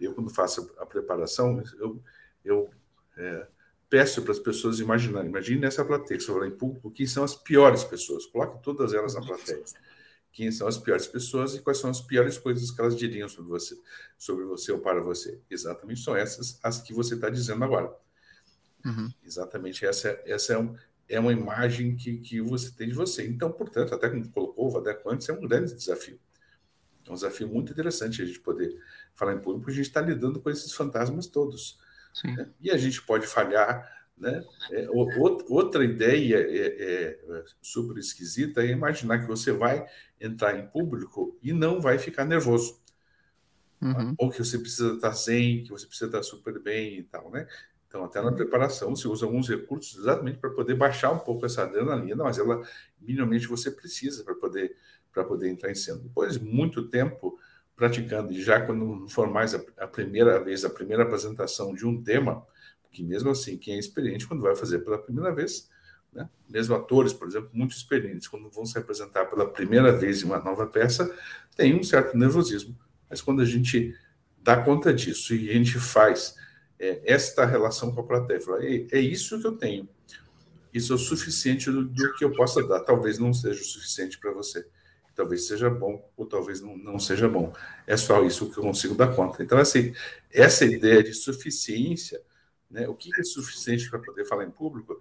Eu, 0.00 0.14
quando 0.14 0.30
faço 0.30 0.74
a 0.78 0.86
preparação, 0.86 1.62
eu, 1.78 2.02
eu 2.44 2.70
é, 3.16 3.46
peço 3.88 4.22
para 4.22 4.32
as 4.32 4.38
pessoas 4.40 4.80
imaginarem. 4.80 5.28
Imagine 5.28 5.66
essa 5.66 5.84
plateia, 5.84 6.18
se 6.18 6.28
eu 6.28 6.34
falar 6.34 6.48
em 6.48 6.56
público, 6.56 6.90
quem 6.90 7.06
são 7.06 7.22
as 7.22 7.36
piores 7.36 7.84
pessoas. 7.84 8.26
Coloque 8.26 8.62
todas 8.62 8.92
elas 8.92 9.14
na 9.14 9.20
plateia 9.20 9.62
quem 10.32 10.50
são 10.50 10.66
as 10.66 10.78
piores 10.78 11.06
pessoas 11.06 11.54
e 11.54 11.60
quais 11.60 11.78
são 11.78 11.90
as 11.90 12.00
piores 12.00 12.38
coisas 12.38 12.70
que 12.70 12.80
elas 12.80 12.96
diriam 12.96 13.28
sobre 13.28 13.50
você, 13.50 13.78
sobre 14.16 14.44
você 14.44 14.72
ou 14.72 14.78
para 14.78 15.00
você. 15.00 15.40
Exatamente 15.50 16.00
são 16.02 16.16
essas 16.16 16.58
as 16.62 16.80
que 16.80 16.94
você 16.94 17.14
está 17.14 17.28
dizendo 17.28 17.62
agora. 17.62 17.94
Uhum. 18.84 19.12
Exatamente 19.22 19.84
essa, 19.84 20.20
essa 20.24 20.54
é, 20.54 20.58
um, 20.58 20.74
é 21.08 21.20
uma 21.20 21.32
imagem 21.32 21.94
que, 21.94 22.18
que 22.18 22.40
você 22.40 22.72
tem 22.72 22.88
de 22.88 22.94
você. 22.94 23.26
Então, 23.26 23.52
portanto, 23.52 23.94
até 23.94 24.08
como 24.08 24.26
colocou 24.30 24.66
o 24.66 24.70
Vadeco 24.70 25.08
antes, 25.10 25.28
é 25.28 25.32
um 25.32 25.46
grande 25.46 25.74
desafio. 25.74 26.18
É 27.06 27.10
um 27.10 27.14
desafio 27.14 27.48
muito 27.48 27.70
interessante 27.70 28.22
a 28.22 28.24
gente 28.24 28.40
poder 28.40 28.80
falar 29.14 29.34
em 29.34 29.40
público, 29.40 29.70
a 29.70 29.74
gente 29.74 29.86
está 29.86 30.00
lidando 30.00 30.40
com 30.40 30.48
esses 30.48 30.72
fantasmas 30.72 31.26
todos. 31.26 31.78
Né? 32.24 32.48
E 32.60 32.70
a 32.70 32.76
gente 32.76 33.02
pode 33.02 33.26
falhar, 33.26 34.01
né? 34.16 34.44
É, 34.70 34.88
outra 34.90 35.84
ideia 35.84 36.36
é, 36.36 36.66
é, 36.66 37.20
é, 37.28 37.44
super 37.60 37.98
esquisita 37.98 38.62
é 38.62 38.68
imaginar 38.68 39.20
que 39.20 39.26
você 39.26 39.52
vai 39.52 39.86
entrar 40.20 40.56
em 40.58 40.66
público 40.68 41.36
e 41.42 41.52
não 41.52 41.80
vai 41.80 41.98
ficar 41.98 42.24
nervoso. 42.24 42.80
Uhum. 43.80 44.14
Ou 44.16 44.30
que 44.30 44.38
você 44.38 44.58
precisa 44.58 44.94
estar 44.94 45.10
zen, 45.10 45.64
que 45.64 45.70
você 45.70 45.86
precisa 45.86 46.06
estar 46.06 46.22
super 46.22 46.60
bem 46.60 46.98
e 46.98 47.02
tal, 47.02 47.30
né? 47.30 47.48
Então, 47.88 48.04
até 48.04 48.22
na 48.22 48.28
uhum. 48.28 48.36
preparação, 48.36 48.94
você 48.94 49.08
usa 49.08 49.26
alguns 49.26 49.48
recursos 49.48 49.98
exatamente 49.98 50.38
para 50.38 50.50
poder 50.50 50.76
baixar 50.76 51.10
um 51.10 51.18
pouco 51.18 51.44
essa 51.44 51.64
adrenalina, 51.64 52.22
mas 52.22 52.38
ela, 52.38 52.62
minimamente, 53.00 53.46
você 53.48 53.70
precisa 53.70 54.24
para 54.24 54.34
poder, 54.34 54.76
poder 55.12 55.50
entrar 55.50 55.70
em 55.70 55.74
cena. 55.74 55.98
Depois 55.98 56.38
de 56.38 56.44
muito 56.44 56.88
tempo 56.88 57.38
praticando, 57.76 58.32
e 58.32 58.40
já 58.40 58.64
quando 58.64 59.08
for 59.08 59.28
mais 59.28 59.54
a, 59.54 59.62
a 59.78 59.86
primeira 59.86 60.42
vez, 60.42 60.64
a 60.64 60.70
primeira 60.70 61.02
apresentação 61.02 61.74
de 61.74 61.84
um 61.84 62.02
tema, 62.02 62.46
que 62.92 63.02
mesmo 63.02 63.30
assim, 63.30 63.56
quem 63.56 63.74
é 63.74 63.78
experiente, 63.78 64.26
quando 64.26 64.42
vai 64.42 64.54
fazer 64.54 64.80
pela 64.80 64.98
primeira 64.98 65.34
vez, 65.34 65.68
né? 66.12 66.28
mesmo 66.48 66.74
atores, 66.74 67.12
por 67.12 67.26
exemplo, 67.26 67.50
muito 67.52 67.74
experientes, 67.74 68.28
quando 68.28 68.50
vão 68.50 68.66
se 68.66 68.78
apresentar 68.78 69.24
pela 69.26 69.48
primeira 69.48 69.90
vez 69.92 70.22
em 70.22 70.26
uma 70.26 70.38
nova 70.38 70.66
peça, 70.66 71.12
tem 71.56 71.74
um 71.74 71.82
certo 71.82 72.16
nervosismo. 72.16 72.78
Mas 73.08 73.20
quando 73.22 73.40
a 73.40 73.44
gente 73.44 73.96
dá 74.38 74.62
conta 74.62 74.92
disso 74.92 75.34
e 75.34 75.50
a 75.50 75.54
gente 75.54 75.78
faz 75.78 76.34
é, 76.78 77.00
esta 77.04 77.46
relação 77.46 77.92
com 77.92 78.00
a 78.02 78.04
plateia, 78.04 78.40
fala, 78.40 78.62
é 78.64 79.00
isso 79.00 79.40
que 79.40 79.46
eu 79.46 79.52
tenho, 79.52 79.88
isso 80.72 80.92
é 80.92 80.96
o 80.96 80.98
suficiente 80.98 81.70
do, 81.70 81.84
do 81.84 82.14
que 82.14 82.24
eu 82.24 82.32
possa 82.32 82.66
dar. 82.66 82.80
Talvez 82.80 83.18
não 83.18 83.32
seja 83.32 83.60
o 83.60 83.64
suficiente 83.64 84.18
para 84.18 84.32
você 84.32 84.66
talvez 85.14 85.46
seja 85.46 85.68
bom 85.68 86.02
ou 86.16 86.26
talvez 86.26 86.60
não, 86.60 86.76
não, 86.76 86.98
seja 86.98 87.28
bom. 87.28 87.52
É 87.86 87.96
só 87.96 88.24
isso 88.24 88.50
que 88.50 88.58
eu 88.58 88.62
consigo 88.62 88.94
dar 88.94 89.14
conta. 89.14 89.42
Então, 89.42 89.58
assim, 89.58 89.92
essa 90.30 90.64
ideia 90.64 91.02
de 91.02 91.12
suficiência 91.12 92.20
né? 92.72 92.88
O 92.88 92.94
que 92.94 93.10
é 93.18 93.22
suficiente 93.22 93.88
para 93.88 93.98
poder 93.98 94.24
falar 94.24 94.44
em 94.44 94.50
público? 94.50 95.00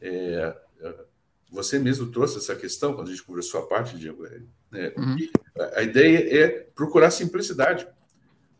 É, 0.00 0.56
é, 0.80 1.04
você 1.50 1.78
mesmo 1.78 2.10
trouxe 2.10 2.38
essa 2.38 2.54
questão 2.54 2.94
quando 2.94 3.08
a 3.08 3.10
gente 3.10 3.24
conversou 3.24 3.60
a 3.60 3.66
parte, 3.66 3.98
Diego. 3.98 4.24
É, 4.26 4.40
né? 4.70 4.92
Uhum. 4.96 5.16
A 5.74 5.82
ideia 5.82 6.44
é 6.44 6.48
procurar 6.48 7.10
simplicidade. 7.10 7.86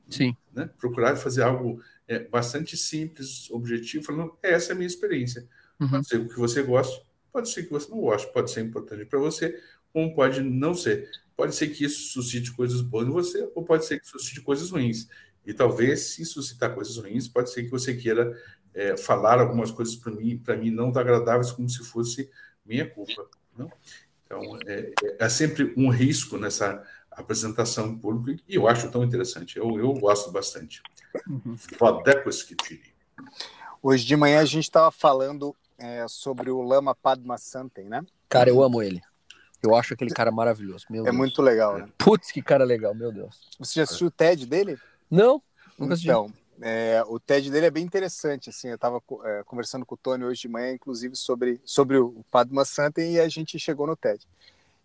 Sim. 0.09 0.37
Né? 0.53 0.69
Procurar 0.79 1.17
fazer 1.17 1.43
algo 1.43 1.81
é, 2.07 2.19
bastante 2.19 2.77
simples, 2.77 3.51
objetivo, 3.51 4.05
falando, 4.05 4.37
essa 4.43 4.73
é 4.73 4.75
a 4.75 4.77
minha 4.77 4.87
experiência. 4.87 5.49
Uhum. 5.81 5.89
Pode 5.91 6.09
ser 6.09 6.17
o 6.19 6.29
que 6.29 6.39
você 6.39 6.63
goste, 6.63 7.05
pode 7.33 7.49
ser 7.51 7.65
que 7.65 7.71
você 7.71 7.91
não 7.91 8.01
goste, 8.01 8.33
pode 8.33 8.51
ser 8.51 8.61
importante 8.61 9.05
para 9.07 9.19
você, 9.19 9.61
como 9.93 10.15
pode 10.15 10.41
não 10.43 10.75
ser. 10.75 11.09
Pode 11.37 11.55
ser 11.55 11.69
que 11.69 11.85
isso 11.85 12.13
suscite 12.13 12.53
coisas 12.53 12.81
boas 12.81 13.09
em 13.09 13.11
você, 13.11 13.51
ou 13.55 13.65
pode 13.65 13.85
ser 13.85 13.99
que 13.99 14.07
suscite 14.07 14.41
coisas 14.41 14.71
ruins. 14.71 15.09
E 15.47 15.53
talvez, 15.53 16.15
se 16.15 16.25
suscitar 16.25 16.75
coisas 16.75 16.97
ruins, 16.97 17.29
pode 17.29 17.51
ser 17.51 17.65
que 17.65 17.71
você 17.71 17.95
queira 17.95 18.37
é, 18.75 18.97
falar 18.97 19.41
algumas 19.41 19.71
coisas 19.71 19.95
para 19.95 20.13
mim, 20.13 20.39
para 20.39 20.57
mim 20.57 20.71
não 20.71 20.89
agradáveis, 20.89 21.53
como 21.53 21.69
se 21.69 21.85
fosse 21.85 22.31
minha 22.65 22.89
culpa. 22.89 23.29
Não? 23.57 23.71
Então, 24.25 24.59
é, 24.67 24.93
é, 25.19 25.29
sempre 25.29 25.73
um 25.77 25.91
risco 25.91 26.39
nessa 26.39 26.83
apresentação 27.11 27.89
em 27.89 27.99
público 27.99 28.43
e 28.49 28.57
eu 28.57 28.67
acho 28.67 28.91
tão 28.91 29.05
interessante. 29.05 29.57
Eu, 29.57 29.79
eu 29.79 29.93
gosto 29.95 30.33
bastante. 30.33 30.83
Uhum. 31.29 31.57
Hoje 33.83 34.05
de 34.05 34.17
manhã 34.17 34.41
a 34.41 34.45
gente 34.45 34.65
estava 34.65 34.91
falando 34.91 35.55
é, 35.79 36.07
sobre 36.09 36.51
o 36.51 36.63
Lama 36.63 36.95
Padma 36.95 37.39
Santen, 37.39 37.85
né? 37.85 38.05
Cara, 38.29 38.51
eu 38.51 38.63
amo 38.63 38.83
ele. 38.83 39.01
Eu 39.63 39.75
acho 39.75 39.95
aquele 39.95 40.11
cara 40.11 40.31
maravilhoso. 40.31 40.87
é 40.91 41.03
Deus. 41.05 41.17
muito 41.17 41.41
legal, 41.41 41.79
né? 41.79 41.89
Putz, 41.97 42.33
que 42.33 42.43
cara 42.43 42.65
legal, 42.65 42.95
meu 42.95 43.13
Deus. 43.13 43.49
Você 43.59 43.81
já 43.81 43.85
assistiu 43.85 44.09
o 44.09 44.11
TED 44.11 44.47
dele? 44.47 44.77
Não, 45.11 45.43
nunca. 45.79 45.95
Então, 45.95 46.33
é, 46.61 47.03
o 47.07 47.19
TED 47.19 47.51
dele 47.51 47.67
é 47.67 47.71
bem 47.71 47.85
interessante, 47.85 48.51
assim, 48.51 48.69
eu 48.69 48.77
estava 48.77 49.03
é, 49.25 49.43
conversando 49.45 49.85
com 49.85 49.95
o 49.95 49.99
Tony 49.99 50.25
hoje 50.25 50.43
de 50.43 50.49
manhã, 50.49 50.73
inclusive, 50.73 51.17
sobre, 51.17 51.61
sobre 51.65 51.99
o 51.99 52.25
Padma 52.31 52.65
Santen 52.65 53.13
e 53.13 53.21
a 53.21 53.29
gente 53.29 53.59
chegou 53.59 53.87
no 53.87 53.97
TED. 53.97 54.27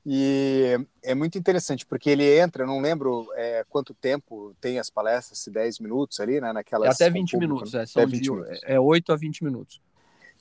E 0.06 0.78
é 1.04 1.14
muito 1.14 1.38
interessante, 1.38 1.86
porque 1.86 2.10
ele 2.10 2.40
entra, 2.40 2.66
não 2.66 2.80
lembro 2.80 3.28
é, 3.36 3.64
quanto 3.70 3.94
tempo 3.94 4.56
tem 4.60 4.80
as 4.80 4.90
palestras, 4.90 5.40
se 5.40 5.52
10 5.52 5.80
minutos 5.80 6.20
ali, 6.20 6.40
né, 6.42 6.52
naquelas... 6.54 7.00
É 7.00 7.06
até 7.06 7.10
20 7.12 7.32
público, 7.32 7.54
minutos, 7.54 7.74
é, 7.76 7.86
são 7.86 8.02
até 8.02 8.12
20 8.12 8.24
de, 8.24 8.32
minutos. 8.32 8.60
é 8.64 8.80
8 8.80 9.12
a 9.12 9.16
20 9.16 9.44
minutos. 9.44 9.82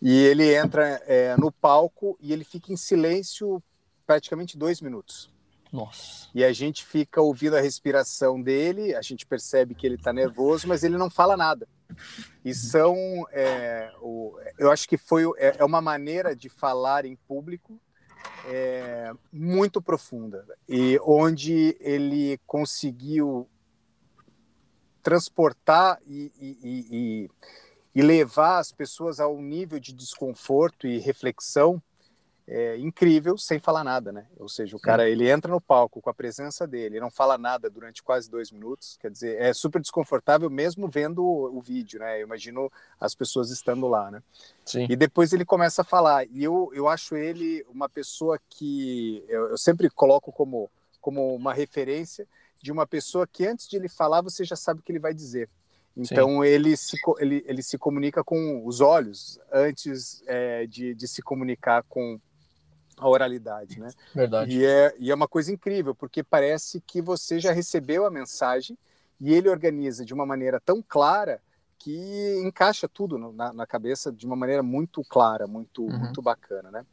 E 0.00 0.24
ele 0.24 0.54
entra 0.54 1.02
é, 1.06 1.36
no 1.36 1.50
palco 1.50 2.16
e 2.20 2.32
ele 2.32 2.44
fica 2.44 2.72
em 2.72 2.76
silêncio 2.76 3.62
praticamente 4.06 4.56
dois 4.56 4.80
minutos. 4.80 5.28
Nossa. 5.72 6.28
E 6.34 6.44
a 6.44 6.52
gente 6.52 6.84
fica 6.84 7.20
ouvindo 7.20 7.56
a 7.56 7.60
respiração 7.60 8.40
dele, 8.40 8.94
a 8.94 9.02
gente 9.02 9.26
percebe 9.26 9.74
que 9.74 9.86
ele 9.86 9.96
está 9.96 10.12
nervoso, 10.12 10.66
mas 10.66 10.82
ele 10.82 10.96
não 10.96 11.10
fala 11.10 11.36
nada. 11.36 11.68
E 12.44 12.54
são, 12.54 12.96
é, 13.32 13.92
o, 14.00 14.38
eu 14.58 14.70
acho 14.70 14.88
que 14.88 14.96
foi 14.96 15.24
é, 15.36 15.56
é 15.58 15.64
uma 15.64 15.80
maneira 15.80 16.34
de 16.34 16.48
falar 16.48 17.04
em 17.04 17.16
público 17.16 17.78
é, 18.46 19.12
muito 19.32 19.80
profunda 19.80 20.44
e 20.68 20.98
onde 21.02 21.76
ele 21.80 22.38
conseguiu 22.46 23.48
transportar 25.02 25.98
e, 26.06 26.32
e, 26.40 26.58
e, 26.92 27.30
e 27.94 28.02
levar 28.02 28.58
as 28.58 28.72
pessoas 28.72 29.20
a 29.20 29.28
um 29.28 29.40
nível 29.40 29.78
de 29.78 29.92
desconforto 29.92 30.86
e 30.86 30.98
reflexão 30.98 31.82
é, 32.50 32.78
incrível 32.78 33.36
sem 33.36 33.60
falar 33.60 33.84
nada, 33.84 34.10
né? 34.10 34.26
Ou 34.38 34.48
seja, 34.48 34.74
o 34.74 34.80
cara 34.80 35.08
ele 35.08 35.30
entra 35.30 35.52
no 35.52 35.60
palco 35.60 36.00
com 36.00 36.08
a 36.08 36.14
presença 36.14 36.66
dele, 36.66 36.98
não 36.98 37.10
fala 37.10 37.36
nada 37.36 37.68
durante 37.68 38.02
quase 38.02 38.30
dois 38.30 38.50
minutos, 38.50 38.96
quer 38.98 39.10
dizer, 39.10 39.38
é 39.38 39.52
super 39.52 39.80
desconfortável 39.80 40.48
mesmo 40.48 40.88
vendo 40.88 41.22
o, 41.22 41.58
o 41.58 41.60
vídeo, 41.60 42.00
né? 42.00 42.18
Eu 42.18 42.26
imagino 42.26 42.72
as 42.98 43.14
pessoas 43.14 43.50
estando 43.50 43.86
lá, 43.86 44.10
né? 44.10 44.22
Sim. 44.64 44.86
E 44.88 44.96
depois 44.96 45.34
ele 45.34 45.44
começa 45.44 45.82
a 45.82 45.84
falar, 45.84 46.26
e 46.26 46.42
eu, 46.42 46.70
eu 46.72 46.88
acho 46.88 47.16
ele 47.16 47.64
uma 47.68 47.88
pessoa 47.88 48.40
que 48.48 49.22
eu, 49.28 49.50
eu 49.50 49.58
sempre 49.58 49.90
coloco 49.90 50.32
como, 50.32 50.70
como 51.02 51.34
uma 51.34 51.52
referência 51.52 52.26
de 52.62 52.72
uma 52.72 52.86
pessoa 52.86 53.26
que 53.26 53.46
antes 53.46 53.68
de 53.68 53.76
ele 53.76 53.90
falar 53.90 54.22
você 54.22 54.42
já 54.42 54.56
sabe 54.56 54.80
o 54.80 54.82
que 54.82 54.90
ele 54.90 54.98
vai 54.98 55.12
dizer. 55.12 55.50
Então 55.94 56.44
ele 56.44 56.76
se, 56.76 56.96
ele, 57.18 57.44
ele 57.46 57.62
se 57.62 57.76
comunica 57.76 58.22
com 58.22 58.64
os 58.64 58.80
olhos 58.80 59.38
antes 59.52 60.22
é, 60.26 60.64
de, 60.64 60.94
de 60.94 61.08
se 61.08 61.20
comunicar 61.20 61.82
com 61.82 62.20
a 62.98 63.08
oralidade, 63.08 63.80
né? 63.80 63.90
Verdade. 64.14 64.56
E 64.56 64.64
é, 64.64 64.94
e 64.98 65.10
é 65.10 65.14
uma 65.14 65.28
coisa 65.28 65.52
incrível, 65.52 65.94
porque 65.94 66.22
parece 66.22 66.80
que 66.80 67.00
você 67.00 67.38
já 67.38 67.52
recebeu 67.52 68.04
a 68.04 68.10
mensagem 68.10 68.76
e 69.20 69.32
ele 69.32 69.48
organiza 69.48 70.04
de 70.04 70.14
uma 70.14 70.26
maneira 70.26 70.60
tão 70.60 70.82
clara 70.82 71.40
que 71.78 72.40
encaixa 72.44 72.88
tudo 72.88 73.16
na, 73.32 73.52
na 73.52 73.66
cabeça 73.66 74.10
de 74.10 74.26
uma 74.26 74.34
maneira 74.34 74.62
muito 74.62 75.02
clara, 75.04 75.46
muito, 75.46 75.84
uhum. 75.84 75.98
muito 75.98 76.20
bacana, 76.20 76.70
né? 76.70 76.84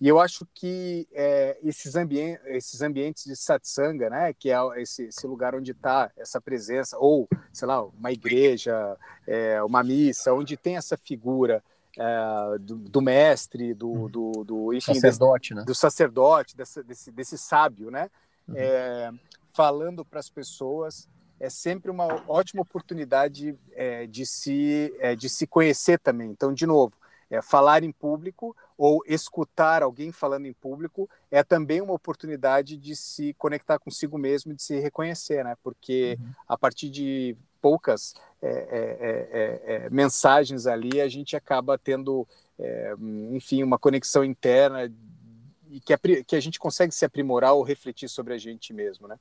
E 0.00 0.08
eu 0.08 0.18
acho 0.18 0.46
que 0.54 1.06
é, 1.12 1.58
esses, 1.62 1.94
ambien 1.94 2.38
esses 2.46 2.80
ambientes 2.80 3.24
de 3.24 3.36
satsanga, 3.36 4.08
né, 4.08 4.32
que 4.32 4.50
é 4.50 4.56
esse, 4.78 5.04
esse 5.04 5.26
lugar 5.26 5.54
onde 5.54 5.72
está 5.72 6.10
essa 6.16 6.40
presença, 6.40 6.96
ou, 6.98 7.28
sei 7.52 7.68
lá, 7.68 7.84
uma 7.84 8.10
igreja, 8.10 8.96
é, 9.26 9.62
uma 9.62 9.82
missa, 9.82 10.32
onde 10.32 10.56
tem 10.56 10.78
essa 10.78 10.96
figura 10.96 11.62
é, 11.98 12.58
do, 12.58 12.76
do, 12.76 13.00
mestre, 13.00 13.74
do, 13.74 13.88
uhum. 13.88 14.08
do, 14.08 14.44
do 14.44 14.74
enfim, 14.74 14.94
sacerdote, 14.94 15.50
desse, 15.50 15.54
né? 15.54 15.64
do 15.64 15.74
sacerdote, 15.74 16.56
desse, 16.56 16.82
desse, 16.82 17.10
desse 17.10 17.38
sábio, 17.38 17.90
né, 17.90 18.10
uhum. 18.48 18.54
É, 18.56 19.12
falando 19.52 20.04
para 20.04 20.20
as 20.20 20.30
pessoas 20.30 21.08
é 21.40 21.48
sempre 21.48 21.90
uma 21.90 22.22
ótima 22.28 22.60
oportunidade 22.60 23.58
é, 23.72 24.06
de, 24.06 24.26
se, 24.26 24.94
é, 24.98 25.16
de 25.16 25.30
se 25.30 25.46
conhecer 25.46 25.98
também. 25.98 26.28
Então, 26.30 26.52
de 26.52 26.66
novo, 26.66 26.92
é, 27.30 27.40
falar 27.40 27.82
em 27.82 27.90
público 27.90 28.54
ou 28.76 29.02
escutar 29.06 29.82
alguém 29.82 30.12
falando 30.12 30.46
em 30.46 30.52
público 30.52 31.08
é 31.30 31.42
também 31.42 31.80
uma 31.80 31.94
oportunidade 31.94 32.76
de 32.76 32.94
se 32.94 33.32
conectar 33.34 33.78
consigo 33.78 34.18
mesmo, 34.18 34.52
de 34.52 34.62
se 34.62 34.78
reconhecer, 34.78 35.42
né? 35.42 35.56
Porque 35.62 36.18
uhum. 36.20 36.32
a 36.46 36.58
partir 36.58 36.90
de 36.90 37.36
poucas 37.60 38.14
é, 38.42 38.48
é, 38.48 39.74
é, 39.86 39.90
mensagens 39.90 40.66
ali, 40.66 41.00
a 41.00 41.08
gente 41.08 41.36
acaba 41.36 41.76
tendo, 41.78 42.26
enfim, 43.32 43.62
uma 43.62 43.78
conexão 43.78 44.24
interna 44.24 44.90
e 45.70 45.80
que 45.80 45.92
a, 45.92 45.98
que 45.98 46.34
a 46.34 46.40
gente 46.40 46.58
consegue 46.58 46.94
se 46.94 47.04
aprimorar 47.04 47.54
ou 47.54 47.62
refletir 47.62 48.08
sobre 48.08 48.34
a 48.34 48.38
gente 48.38 48.72
mesmo, 48.72 49.06
né? 49.06 49.16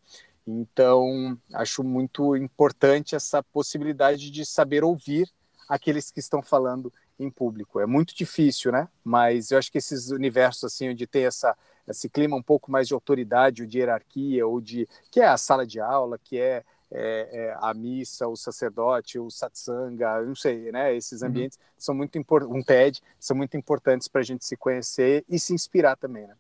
Então, 0.48 1.38
acho 1.54 1.84
muito 1.84 2.36
importante 2.36 3.16
essa 3.16 3.44
possibilidade 3.44 4.32
de 4.32 4.46
saber 4.46 4.84
ouvir 4.84 5.30
aqueles 5.68 6.10
que 6.10 6.20
estão 6.20 6.42
falando 6.42 6.92
em 7.20 7.30
público. 7.30 7.80
É 7.80 7.86
muito 7.86 8.16
difícil, 8.16 8.72
né? 8.72 8.88
Mas 9.04 9.52
eu 9.52 9.60
acho 9.60 9.72
que 9.72 9.78
esses 9.78 10.10
universos 10.10 10.64
assim 10.64 10.90
onde 10.90 11.06
tem 11.06 11.26
essa 11.26 11.56
esse 11.88 12.08
clima 12.08 12.36
um 12.36 12.44
pouco 12.44 12.72
mais 12.72 12.88
de 12.88 12.94
autoridade, 12.94 13.64
ou 13.64 13.68
de 13.68 13.80
hierarquia, 13.80 14.46
ou 14.46 14.62
de 14.62 14.88
que 15.10 15.20
é 15.20 15.28
a 15.28 15.38
sala 15.38 15.66
de 15.66 15.80
aula, 15.80 16.20
que 16.24 16.40
é, 16.40 16.64
é, 16.92 17.30
é 17.32 17.58
a 17.62 17.74
missa, 17.74 18.28
o 18.28 18.36
sacerdote, 18.36 19.20
o 19.20 19.30
satsanga, 19.30 20.22
não 20.22 20.36
sei, 20.36 20.72
né? 20.72 20.96
Esses 20.96 21.22
uhum. 21.22 21.28
ambientes 21.28 21.58
uhum. 21.58 21.64
são 21.78 21.96
muito 21.96 22.18
importantes, 22.18 22.56
um 22.56 22.64
TED, 22.64 23.02
são 23.20 23.38
muito 23.38 23.56
importantes 23.56 24.08
para 24.08 24.22
a 24.22 24.24
gente 24.24 24.44
se 24.46 24.58
conhecer 24.58 25.24
e 25.30 25.40
se 25.40 25.54
inspirar 25.54 25.96
também, 25.96 26.28
né? 26.28 26.36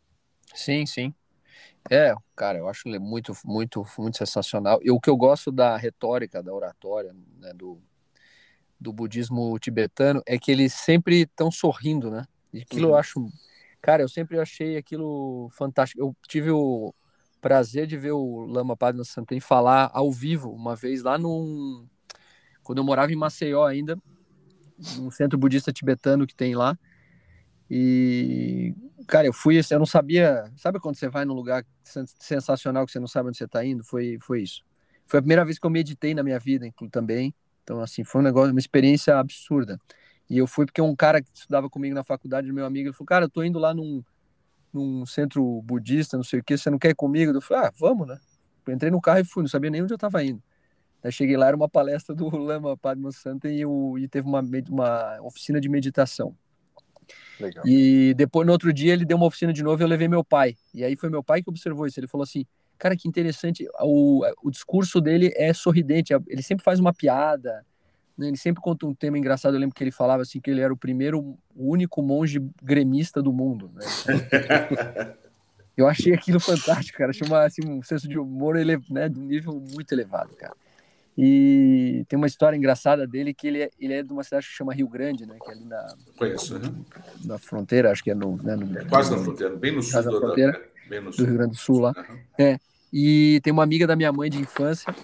Sim, 0.53 0.85
sim. 0.85 1.13
É, 1.89 2.13
cara, 2.35 2.57
eu 2.57 2.67
acho 2.67 2.89
muito, 2.99 3.33
muito, 3.45 3.85
muito 3.97 4.17
sensacional. 4.17 4.79
E 4.81 4.91
o 4.91 4.99
que 4.99 5.09
eu 5.09 5.15
gosto 5.15 5.51
da 5.51 5.77
retórica, 5.77 6.41
da 6.41 6.53
oratória, 6.53 7.15
né, 7.37 7.53
do, 7.53 7.81
do 8.79 8.91
budismo 8.91 9.57
tibetano, 9.59 10.21
é 10.25 10.37
que 10.37 10.51
eles 10.51 10.73
sempre 10.73 11.21
estão 11.21 11.51
sorrindo, 11.51 12.09
né? 12.09 12.25
E 12.51 12.61
aquilo 12.61 12.87
uhum. 12.87 12.93
eu 12.93 12.97
acho. 12.97 13.25
Cara, 13.81 14.01
eu 14.01 14.09
sempre 14.09 14.39
achei 14.39 14.77
aquilo 14.77 15.49
fantástico. 15.51 16.01
Eu 16.01 16.15
tive 16.27 16.51
o 16.51 16.93
prazer 17.39 17.87
de 17.87 17.97
ver 17.97 18.11
o 18.11 18.45
Lama 18.45 18.75
Padma 18.75 19.03
Santen 19.03 19.39
falar 19.39 19.89
ao 19.93 20.11
vivo 20.11 20.51
uma 20.51 20.75
vez 20.75 21.03
lá 21.03 21.17
num. 21.17 21.87
Quando 22.63 22.79
eu 22.79 22.83
morava 22.83 23.11
em 23.11 23.15
Maceió 23.15 23.65
ainda, 23.65 23.97
num 24.97 25.09
centro 25.09 25.37
budista 25.37 25.71
tibetano 25.71 26.27
que 26.27 26.35
tem 26.35 26.55
lá. 26.55 26.77
E, 27.69 28.75
cara, 29.07 29.27
eu 29.27 29.33
fui, 29.33 29.59
eu 29.59 29.79
não 29.79 29.85
sabia. 29.85 30.51
Sabe 30.55 30.79
quando 30.79 30.95
você 30.95 31.07
vai 31.07 31.25
num 31.25 31.33
lugar 31.33 31.65
sensacional 32.19 32.85
que 32.85 32.91
você 32.91 32.99
não 32.99 33.07
sabe 33.07 33.29
onde 33.29 33.37
você 33.37 33.45
está 33.45 33.63
indo? 33.63 33.83
Foi, 33.83 34.17
foi 34.19 34.41
isso. 34.41 34.63
Foi 35.05 35.19
a 35.19 35.21
primeira 35.21 35.45
vez 35.45 35.57
que 35.59 35.65
eu 35.65 35.69
meditei 35.69 36.13
na 36.13 36.23
minha 36.23 36.39
vida 36.39 36.67
também. 36.91 37.33
Então, 37.63 37.81
assim, 37.81 38.03
foi 38.03 38.21
um 38.21 38.23
negócio, 38.23 38.51
uma 38.51 38.59
experiência 38.59 39.17
absurda. 39.17 39.79
E 40.29 40.37
eu 40.37 40.47
fui 40.47 40.65
porque 40.65 40.81
um 40.81 40.95
cara 40.95 41.21
que 41.21 41.29
estudava 41.33 41.69
comigo 41.69 41.95
na 41.95 42.03
faculdade, 42.03 42.51
meu 42.51 42.65
amigo, 42.65 42.89
ele 42.89 42.93
falou: 42.93 43.07
Cara, 43.07 43.25
eu 43.25 43.29
tô 43.29 43.43
indo 43.43 43.57
lá 43.57 43.73
num, 43.73 44.03
num 44.73 45.05
centro 45.05 45.61
budista, 45.63 46.17
não 46.17 46.23
sei 46.23 46.39
o 46.39 46.43
que, 46.43 46.57
você 46.57 46.69
não 46.69 46.79
quer 46.79 46.89
ir 46.89 46.95
comigo? 46.95 47.31
Eu 47.31 47.41
falei: 47.41 47.67
Ah, 47.67 47.71
vamos, 47.77 48.07
né? 48.07 48.19
Eu 48.65 48.73
entrei 48.73 48.91
no 48.91 49.01
carro 49.01 49.19
e 49.19 49.25
fui, 49.25 49.41
não 49.41 49.49
sabia 49.49 49.69
nem 49.69 49.81
onde 49.81 49.93
eu 49.93 49.95
estava 49.95 50.23
indo. 50.23 50.41
Daí 51.01 51.11
cheguei 51.11 51.37
lá, 51.37 51.47
era 51.47 51.55
uma 51.55 51.69
palestra 51.69 52.13
do 52.13 52.29
Lama 52.37 52.77
Padma 52.77 53.11
Santa 53.11 53.49
e, 53.49 53.61
eu, 53.61 53.95
e 53.97 54.07
teve 54.07 54.27
uma, 54.27 54.41
uma 54.69 55.21
oficina 55.21 55.59
de 55.59 55.69
meditação. 55.69 56.35
Legal. 57.39 57.65
E 57.65 58.13
depois, 58.15 58.45
no 58.45 58.51
outro 58.51 58.71
dia, 58.71 58.93
ele 58.93 59.05
deu 59.05 59.17
uma 59.17 59.25
oficina 59.25 59.53
de 59.53 59.63
novo 59.63 59.81
e 59.81 59.83
eu 59.83 59.87
levei 59.87 60.07
meu 60.07 60.23
pai. 60.23 60.55
E 60.73 60.83
aí 60.83 60.95
foi 60.95 61.09
meu 61.09 61.23
pai 61.23 61.41
que 61.41 61.49
observou 61.49 61.87
isso. 61.87 61.99
Ele 61.99 62.07
falou 62.07 62.23
assim: 62.23 62.45
Cara, 62.77 62.95
que 62.95 63.07
interessante. 63.07 63.67
O, 63.81 64.23
o 64.43 64.51
discurso 64.51 65.01
dele 65.01 65.31
é 65.35 65.53
sorridente. 65.53 66.13
Ele 66.27 66.43
sempre 66.43 66.63
faz 66.63 66.79
uma 66.79 66.93
piada. 66.93 67.65
Né? 68.19 68.27
Ele 68.27 68.37
sempre 68.37 68.61
conta 68.61 68.85
um 68.85 68.93
tema 68.93 69.17
engraçado. 69.17 69.53
Eu 69.53 69.59
lembro 69.61 69.73
que 69.73 69.81
ele 69.81 69.91
falava 69.91 70.21
assim 70.21 70.41
que 70.41 70.51
ele 70.51 70.59
era 70.59 70.73
o 70.73 70.77
primeiro, 70.77 71.19
o 71.55 71.71
único 71.71 72.01
monge 72.01 72.41
gremista 72.61 73.21
do 73.21 73.31
mundo. 73.31 73.71
Né? 73.73 73.85
eu 75.77 75.87
achei 75.87 76.13
aquilo 76.13 76.37
fantástico, 76.37 76.97
cara. 76.97 77.11
Achei 77.11 77.25
uma, 77.25 77.45
assim, 77.45 77.65
um 77.65 77.81
senso 77.81 78.09
de 78.09 78.19
humor 78.19 78.57
ele, 78.57 78.77
né, 78.89 79.07
de 79.07 79.17
um 79.17 79.23
nível 79.23 79.63
muito 79.73 79.89
elevado, 79.93 80.35
cara. 80.35 80.53
E 81.17 82.05
tem 82.09 82.17
uma 82.17 82.27
história 82.27 82.57
engraçada 82.57 83.07
dele 83.07 83.33
que 83.33 83.47
ele 83.47 83.63
é, 83.63 83.69
ele 83.79 83.93
é 83.93 84.03
de 84.03 84.11
uma 84.11 84.23
cidade 84.23 84.45
que 84.45 84.53
chama 84.53 84.73
Rio 84.73 84.87
Grande, 84.87 85.25
né? 85.25 85.37
Que 85.41 85.51
é 85.51 85.53
ali 85.53 85.65
na, 85.65 85.95
Conheço, 86.17 86.55
uhum. 86.55 86.85
na 87.25 87.37
fronteira, 87.37 87.91
acho 87.91 88.03
que 88.03 88.11
é 88.11 88.15
no. 88.15 88.37
Né, 88.37 88.55
no 88.55 88.77
é 88.77 88.85
quase 88.85 89.11
no, 89.11 89.17
na 89.17 89.23
fronteira, 89.23 89.55
bem 89.55 89.71
no 89.73 89.83
sul. 89.83 90.01
Da, 90.01 90.11
fronteira, 90.11 90.51
da, 90.53 90.59
bem 90.89 91.01
no 91.01 91.11
sul. 91.11 91.25
do 91.25 91.29
Rio 91.29 91.37
Grande 91.37 91.51
do 91.51 91.57
Sul 91.57 91.79
lá. 91.79 91.93
Uhum. 91.97 92.19
É. 92.37 92.57
E 92.91 93.41
tem 93.43 93.51
uma 93.51 93.63
amiga 93.63 93.85
da 93.85 93.97
minha 93.97 94.13
mãe 94.13 94.29
de 94.29 94.39
infância 94.39 94.95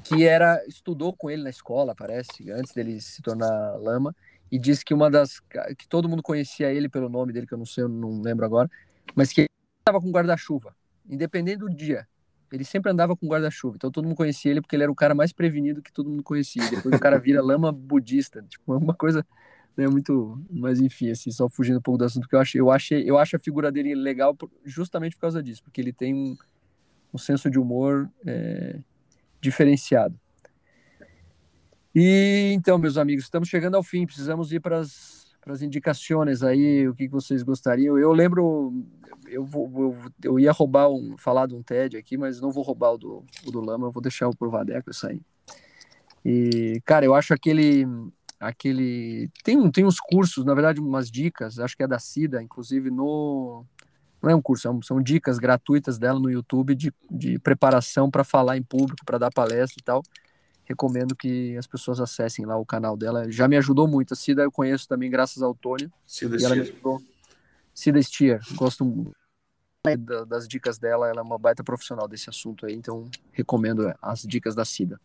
que 0.00 0.24
era 0.24 0.64
estudou 0.66 1.12
com 1.12 1.30
ele 1.30 1.42
na 1.42 1.50
escola, 1.50 1.94
parece, 1.94 2.50
antes 2.50 2.72
dele 2.72 3.00
se 3.00 3.22
tornar 3.22 3.76
lama, 3.78 4.14
e 4.50 4.58
disse 4.58 4.84
que 4.84 4.94
uma 4.94 5.10
das 5.10 5.40
que 5.76 5.86
todo 5.88 6.08
mundo 6.08 6.22
conhecia 6.22 6.72
ele 6.72 6.88
pelo 6.88 7.08
nome 7.08 7.32
dele, 7.32 7.46
que 7.46 7.54
eu 7.54 7.58
não 7.58 7.66
sei, 7.66 7.84
eu 7.84 7.88
não 7.88 8.20
lembro 8.20 8.44
agora, 8.44 8.70
mas 9.14 9.32
que 9.32 9.46
estava 9.80 10.00
com 10.00 10.10
guarda-chuva, 10.10 10.74
independente 11.08 11.58
do 11.58 11.68
dia. 11.68 12.06
Ele 12.50 12.64
sempre 12.64 12.90
andava 12.90 13.14
com 13.14 13.26
guarda-chuva, 13.26 13.76
então 13.76 13.90
todo 13.90 14.04
mundo 14.04 14.16
conhecia 14.16 14.50
ele 14.50 14.62
porque 14.62 14.74
ele 14.74 14.84
era 14.84 14.92
o 14.92 14.94
cara 14.94 15.14
mais 15.14 15.32
prevenido 15.32 15.82
que 15.82 15.92
todo 15.92 16.08
mundo 16.08 16.22
conhecia. 16.22 16.62
Depois 16.70 16.94
o 16.94 16.98
cara 16.98 17.18
vira 17.18 17.42
lama 17.42 17.70
budista, 17.70 18.42
tipo, 18.48 18.74
uma 18.74 18.94
coisa 18.94 19.24
né, 19.76 19.86
muito, 19.86 20.42
mas 20.50 20.80
enfim, 20.80 21.10
assim, 21.10 21.30
só 21.30 21.48
fugindo 21.48 21.78
um 21.78 21.82
pouco 21.82 21.98
do 21.98 22.04
assunto 22.04 22.26
que 22.26 22.34
eu 22.34 22.40
achei, 22.40 22.60
eu 22.60 22.70
achei, 22.70 23.08
eu 23.08 23.18
acho 23.18 23.36
a 23.36 23.38
figura 23.38 23.70
dele 23.70 23.94
legal 23.94 24.36
justamente 24.64 25.14
por 25.14 25.20
causa 25.20 25.42
disso, 25.42 25.62
porque 25.62 25.80
ele 25.80 25.92
tem 25.92 26.14
um, 26.14 26.36
um 27.14 27.18
senso 27.18 27.50
de 27.50 27.58
humor 27.58 28.10
é, 28.26 28.80
diferenciado. 29.40 30.18
E 31.94 32.52
então, 32.54 32.78
meus 32.78 32.96
amigos, 32.96 33.24
estamos 33.24 33.48
chegando 33.48 33.74
ao 33.74 33.82
fim, 33.82 34.06
precisamos 34.06 34.52
ir 34.52 34.60
para 34.60 34.78
as 34.78 35.62
indicações 35.62 36.42
aí, 36.42 36.88
o 36.88 36.94
que, 36.94 37.08
vocês 37.08 37.42
gostariam. 37.42 37.98
Eu 37.98 38.12
lembro, 38.12 38.72
eu, 39.26 39.44
vou, 39.44 39.70
eu, 39.76 40.12
eu, 40.22 40.38
ia 40.38 40.52
roubar 40.52 40.88
um, 40.90 41.16
falar 41.18 41.46
de 41.46 41.54
um 41.54 41.62
TED 41.62 41.96
aqui, 41.96 42.16
mas 42.16 42.40
não 42.40 42.52
vou 42.52 42.62
roubar 42.62 42.92
o 42.92 42.98
do, 42.98 43.24
o 43.46 43.50
do 43.50 43.60
Lama, 43.60 43.90
vou 43.90 44.02
deixar 44.02 44.28
o 44.28 44.36
pro 44.36 44.50
Vadeco 44.50 44.92
sair. 44.92 45.22
E, 46.24 46.80
cara, 46.84 47.04
eu 47.04 47.14
acho 47.14 47.32
aquele, 47.32 47.86
aquele, 48.38 49.30
tem, 49.42 49.70
tem 49.70 49.84
uns 49.84 49.98
cursos, 49.98 50.44
na 50.44 50.54
verdade, 50.54 50.80
umas 50.80 51.10
dicas, 51.10 51.58
acho 51.58 51.76
que 51.76 51.82
é 51.82 51.88
da 51.88 51.98
Cida, 51.98 52.42
inclusive 52.42 52.90
no, 52.90 53.64
não 54.22 54.30
é 54.30 54.34
um 54.34 54.42
curso, 54.42 54.62
são, 54.62 54.82
são 54.82 55.02
dicas 55.02 55.38
gratuitas 55.38 55.98
dela 55.98 56.18
no 56.18 56.30
YouTube 56.30 56.74
de, 56.74 56.92
de 57.10 57.38
preparação 57.38 58.10
para 58.10 58.24
falar 58.24 58.56
em 58.56 58.62
público, 58.62 59.04
para 59.04 59.18
dar 59.18 59.30
palestra 59.30 59.80
e 59.80 59.82
tal 59.82 60.02
recomendo 60.68 61.16
que 61.16 61.56
as 61.56 61.66
pessoas 61.66 61.98
acessem 61.98 62.44
lá 62.44 62.56
o 62.58 62.66
canal 62.66 62.94
dela. 62.94 63.30
Já 63.32 63.48
me 63.48 63.56
ajudou 63.56 63.88
muito. 63.88 64.12
A 64.12 64.16
Cida 64.16 64.42
eu 64.42 64.52
conheço 64.52 64.86
também 64.86 65.10
graças 65.10 65.42
ao 65.42 65.54
Tônio. 65.54 65.90
Cida 66.06 66.36
e 66.36 66.44
ela 66.44 66.54
me 66.54 66.60
ajudou. 66.60 67.00
Cida 67.72 68.02
Stier, 68.02 68.40
gosto 68.54 68.84
das 70.26 70.46
dicas 70.46 70.78
dela, 70.78 71.08
ela 71.08 71.20
é 71.20 71.22
uma 71.22 71.38
baita 71.38 71.64
profissional 71.64 72.06
desse 72.06 72.28
assunto 72.28 72.66
aí, 72.66 72.74
então 72.74 73.08
recomendo 73.32 73.94
as 74.02 74.22
dicas 74.22 74.54
da 74.54 74.64
Cida. 74.64 75.00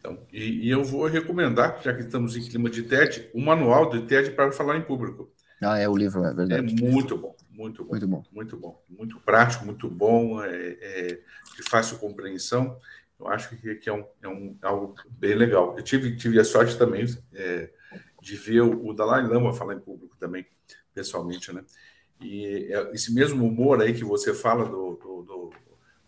Então, 0.00 0.18
e, 0.32 0.66
e, 0.66 0.70
eu 0.70 0.84
vou 0.84 1.06
recomendar, 1.06 1.80
já 1.80 1.94
que 1.94 2.02
estamos 2.02 2.36
em 2.36 2.42
clima 2.42 2.68
de 2.68 2.82
TED, 2.82 3.30
o 3.32 3.40
manual 3.40 3.88
de 3.88 4.02
TED 4.02 4.32
para 4.32 4.50
falar 4.50 4.76
em 4.76 4.82
público. 4.82 5.32
Ah, 5.62 5.78
é 5.78 5.88
o 5.88 5.96
livro, 5.96 6.24
é 6.24 6.34
verdade. 6.34 6.74
É 6.84 6.90
muito 6.90 7.16
bom, 7.16 7.34
muito 7.52 7.84
bom, 7.84 7.92
muito 7.92 8.06
bom, 8.08 8.24
muito 8.32 8.56
bom, 8.56 8.82
muito 8.88 9.20
prático, 9.20 9.64
muito 9.64 9.88
bom, 9.88 10.42
é, 10.42 10.78
é 10.80 11.20
de 11.56 11.62
fácil 11.68 11.98
compreensão 11.98 12.78
eu 13.22 13.28
acho 13.28 13.56
que, 13.56 13.74
que 13.76 13.88
é, 13.88 13.92
um, 13.92 14.04
é 14.20 14.28
um, 14.28 14.56
algo 14.62 14.94
bem 15.08 15.34
legal. 15.34 15.76
Eu 15.76 15.82
tive, 15.84 16.16
tive 16.16 16.40
a 16.40 16.44
sorte 16.44 16.76
também 16.76 17.06
é, 17.32 17.70
de 18.20 18.36
ver 18.36 18.62
o, 18.62 18.88
o, 18.88 18.92
Dalai 18.92 19.24
Lama 19.24 19.54
falar 19.54 19.74
em 19.74 19.80
público 19.80 20.16
também, 20.18 20.44
pessoalmente, 20.92 21.52
né? 21.52 21.64
E 22.20 22.72
é, 22.72 22.90
esse 22.92 23.14
mesmo 23.14 23.46
humor 23.46 23.80
aí 23.80 23.94
que 23.94 24.04
você 24.04 24.34
fala 24.34 24.64
do, 24.64 24.96
do, 24.96 25.22
do, 25.22 25.50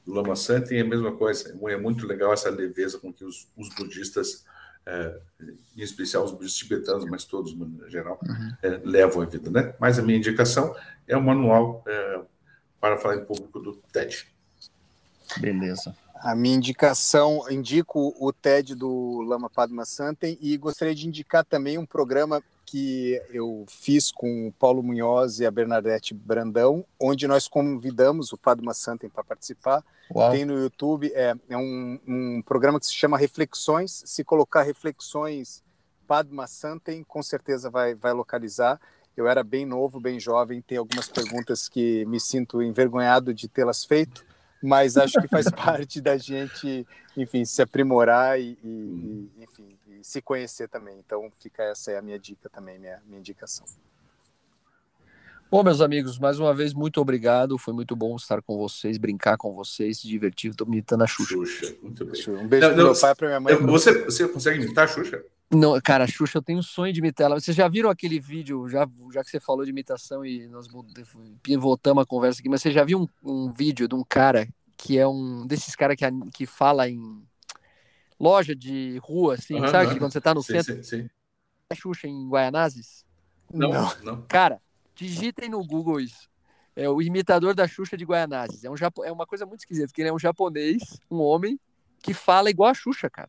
do 0.04 0.12
Lama 0.12 0.34
Santen 0.34 0.78
é 0.78 0.80
a 0.80 0.84
mesma 0.84 1.12
coisa. 1.12 1.56
É 1.68 1.76
muito 1.76 2.04
legal 2.04 2.32
essa 2.32 2.50
leveza 2.50 2.98
com 2.98 3.12
que 3.12 3.24
os, 3.24 3.48
os 3.56 3.68
budistas 3.76 4.44
é, 4.86 5.18
em 5.76 5.82
especial 5.82 6.24
os 6.24 6.32
budistas 6.32 6.58
tibetanos, 6.58 7.04
mas 7.06 7.24
todos, 7.24 7.54
no 7.54 7.88
geral, 7.88 8.18
uhum. 8.26 8.52
é, 8.62 8.80
levam 8.84 9.22
a 9.22 9.26
vida. 9.26 9.50
Né? 9.50 9.74
Mas 9.78 9.98
a 9.98 10.02
minha 10.02 10.18
indicação 10.18 10.74
é 11.06 11.16
o 11.16 11.22
manual 11.22 11.82
é, 11.86 12.20
para 12.80 12.98
falar 12.98 13.16
em 13.16 13.24
público 13.24 13.60
do 13.60 13.74
TED. 13.92 14.26
Beleza. 15.38 15.96
A 16.16 16.34
minha 16.34 16.56
indicação, 16.56 17.44
indico 17.50 18.14
o 18.18 18.32
TED 18.32 18.74
do 18.74 19.20
Lama 19.22 19.50
Padma 19.50 19.84
Santen 19.84 20.38
e 20.40 20.56
gostaria 20.56 20.94
de 20.94 21.06
indicar 21.06 21.44
também 21.44 21.76
um 21.76 21.84
programa 21.84 22.42
que 22.64 23.20
eu 23.30 23.64
fiz 23.68 24.10
com 24.10 24.48
o 24.48 24.52
Paulo 24.52 24.82
Munhoz 24.82 25.40
e 25.40 25.46
a 25.46 25.50
Bernadette 25.50 26.14
Brandão, 26.14 26.84
onde 27.00 27.26
nós 27.28 27.46
convidamos 27.46 28.32
o 28.32 28.38
Padma 28.38 28.74
Santen 28.74 29.10
para 29.10 29.22
participar. 29.22 29.84
Uau. 30.14 30.30
Tem 30.30 30.44
no 30.44 30.58
YouTube, 30.58 31.12
é, 31.14 31.34
é 31.48 31.56
um, 31.56 31.98
um, 32.06 32.42
programa 32.42 32.80
que 32.80 32.86
se 32.86 32.94
chama 32.94 33.18
Reflexões. 33.18 34.02
Se 34.06 34.24
colocar 34.24 34.62
Reflexões 34.62 35.62
Padma 36.06 36.46
Santen, 36.46 37.04
com 37.04 37.22
certeza 37.22 37.70
vai, 37.70 37.94
vai 37.94 38.12
localizar. 38.12 38.80
Eu 39.16 39.28
era 39.28 39.44
bem 39.44 39.64
novo, 39.64 40.00
bem 40.00 40.18
jovem, 40.18 40.60
tem 40.60 40.78
algumas 40.78 41.08
perguntas 41.08 41.68
que 41.68 42.04
me 42.06 42.18
sinto 42.18 42.60
envergonhado 42.60 43.32
de 43.32 43.48
tê-las 43.48 43.84
feito, 43.84 44.24
mas 44.60 44.96
acho 44.96 45.20
que 45.20 45.28
faz 45.28 45.46
parte 45.52 46.00
da 46.00 46.16
gente, 46.16 46.86
enfim, 47.16 47.44
se 47.44 47.62
aprimorar 47.62 48.40
e, 48.40 48.58
e, 48.62 49.30
e 49.36 49.44
enfim, 49.44 49.68
se 50.04 50.20
conhecer 50.20 50.68
também. 50.68 50.98
Então, 50.98 51.30
fica 51.40 51.62
essa 51.62 51.90
é 51.90 51.96
a 51.96 52.02
minha 52.02 52.18
dica 52.18 52.50
também, 52.50 52.78
minha, 52.78 53.00
minha 53.06 53.18
indicação. 53.18 53.64
Bom, 55.50 55.62
meus 55.62 55.80
amigos, 55.80 56.18
mais 56.18 56.38
uma 56.38 56.52
vez, 56.52 56.74
muito 56.74 57.00
obrigado. 57.00 57.56
Foi 57.56 57.72
muito 57.72 57.96
bom 57.96 58.14
estar 58.16 58.42
com 58.42 58.58
vocês, 58.58 58.98
brincar 58.98 59.38
com 59.38 59.54
vocês, 59.54 60.00
se 60.00 60.08
divertir. 60.08 60.50
Estou 60.50 60.66
imitando 60.66 61.04
a 61.04 61.06
Xuxa. 61.06 61.34
Xuxa, 61.34 61.76
muito 61.82 62.04
bem. 62.04 62.22
Um 62.36 62.46
beijo 62.46 62.66
para 62.66 62.76
meu 62.76 63.00
pai, 63.00 63.14
para 63.14 63.28
minha 63.28 63.40
mãe. 63.40 63.56
Você, 63.56 64.04
você 64.04 64.28
consegue 64.28 64.62
imitar 64.62 64.84
a 64.84 64.88
Xuxa? 64.88 65.24
Não, 65.50 65.80
cara, 65.80 66.04
a 66.04 66.06
Xuxa, 66.06 66.38
eu 66.38 66.42
tenho 66.42 66.58
um 66.58 66.62
sonho 66.62 66.92
de 66.92 67.00
imitar 67.00 67.26
ela. 67.26 67.40
Vocês 67.40 67.56
já 67.56 67.66
viram 67.66 67.88
aquele 67.88 68.20
vídeo, 68.20 68.68
já, 68.68 68.86
já 69.10 69.24
que 69.24 69.30
você 69.30 69.40
falou 69.40 69.64
de 69.64 69.70
imitação 69.70 70.24
e 70.24 70.46
nós 70.48 70.66
voltamos 71.58 72.02
a 72.02 72.06
conversa 72.06 72.40
aqui, 72.40 72.48
mas 72.48 72.60
você 72.60 72.70
já 72.70 72.84
viu 72.84 73.00
um, 73.00 73.46
um 73.46 73.50
vídeo 73.50 73.88
de 73.88 73.94
um 73.94 74.04
cara 74.06 74.46
que 74.76 74.98
é 74.98 75.06
um 75.06 75.46
desses 75.46 75.74
caras 75.74 75.96
que, 75.96 76.04
que 76.32 76.46
fala 76.46 76.88
em 76.88 77.22
loja 78.24 78.56
de 78.56 78.98
rua, 79.02 79.34
assim, 79.34 79.60
uhum, 79.60 79.68
sabe? 79.68 79.92
Uhum. 79.92 79.98
Quando 79.98 80.12
você 80.12 80.20
tá 80.20 80.32
no 80.32 80.42
sim, 80.42 80.54
centro. 80.54 80.82
Sim, 80.82 81.02
sim. 81.02 81.10
É 81.68 81.74
Xuxa 81.74 82.08
em 82.08 82.26
Guaianazes? 82.28 83.04
Não, 83.52 83.70
não, 83.70 83.96
não. 84.02 84.22
Cara, 84.22 84.60
digitem 84.94 85.50
no 85.50 85.62
Google 85.62 86.00
isso. 86.00 86.30
É 86.74 86.88
o 86.88 87.02
imitador 87.02 87.54
da 87.54 87.68
Xuxa 87.68 87.96
de 87.96 88.04
Guaianazes. 88.04 88.64
É, 88.64 88.70
um, 88.70 88.74
é 89.04 89.12
uma 89.12 89.26
coisa 89.26 89.44
muito 89.44 89.60
esquisita, 89.60 89.86
porque 89.88 90.00
ele 90.00 90.08
é 90.08 90.12
um 90.12 90.18
japonês, 90.18 90.82
um 91.10 91.20
homem, 91.20 91.60
que 92.02 92.14
fala 92.14 92.48
igual 92.48 92.70
a 92.70 92.74
Xuxa, 92.74 93.10
cara. 93.10 93.28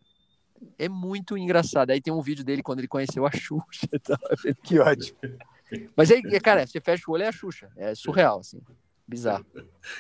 É 0.79 0.88
muito 0.88 1.38
engraçado. 1.38 1.91
Aí 1.91 2.01
tem 2.01 2.13
um 2.13 2.21
vídeo 2.21 2.45
dele 2.45 2.63
quando 2.63 2.79
ele 2.79 2.88
conheceu 2.88 3.25
a 3.25 3.31
Xuxa. 3.31 3.88
Que 4.63 4.79
ótimo. 4.79 5.17
Mas 5.95 6.10
aí, 6.10 6.21
cara, 6.39 6.65
você 6.65 6.79
fecha 6.79 7.03
o 7.08 7.13
olho 7.13 7.23
é 7.23 7.27
a 7.27 7.31
Xuxa. 7.34 7.69
É 7.75 7.93
surreal, 7.93 8.39
assim. 8.39 8.62
Bizarro. 9.07 9.45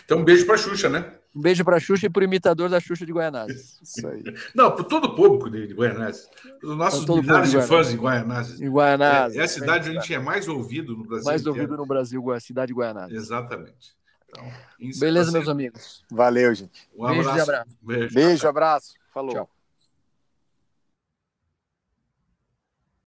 Então, 0.03 0.19
um 0.19 0.23
beijo 0.23 0.45
pra 0.45 0.57
Xuxa, 0.57 0.89
né? 0.89 1.13
Um 1.35 1.41
beijo 1.41 1.63
pra 1.63 1.79
Xuxa 1.79 2.07
e 2.07 2.09
pro 2.09 2.23
imitador 2.23 2.69
da 2.69 2.79
Xuxa 2.79 3.05
de 3.05 3.11
Guaianazes. 3.11 3.79
Isso 3.83 4.07
aí. 4.07 4.23
Não, 4.55 4.71
por 4.71 4.85
todo 4.85 5.05
o 5.05 5.15
público 5.15 5.49
de 5.49 5.73
Guaianazes. 5.73 6.27
Os 6.63 6.77
nossos 6.77 7.05
milhares 7.05 7.51
de 7.51 7.61
fãs 7.61 7.91
em 7.91 7.97
Guaianazes. 7.97 8.61
Em 8.61 8.69
Guaianazes. 8.69 9.37
É, 9.37 9.41
é 9.41 9.43
a 9.43 9.47
cidade 9.47 9.89
onde 9.89 9.97
a 9.97 10.01
gente 10.01 10.13
é 10.13 10.19
mais 10.19 10.47
ouvido 10.47 10.95
no 10.95 11.03
Brasil. 11.03 11.25
Mais 11.25 11.41
inteiro. 11.41 11.59
ouvido 11.59 11.77
no 11.77 11.85
Brasil, 11.85 12.31
a 12.31 12.39
cidade 12.39 12.67
de 12.67 12.79
Guaianazes. 12.79 13.15
Exatamente. 13.15 13.95
Então, 14.29 14.49
Beleza, 14.99 15.31
meus 15.31 15.47
amigos. 15.47 16.03
Valeu, 16.09 16.53
gente. 16.55 16.89
Um 16.95 17.05
abraço. 17.05 17.23
Beijo 17.23 17.37
e 17.37 17.41
abraço. 17.41 17.77
Beijo, 17.81 18.15
Beijo 18.15 18.47
abraço. 18.47 18.93
Falou. 19.13 19.33
Tchau. 19.33 19.54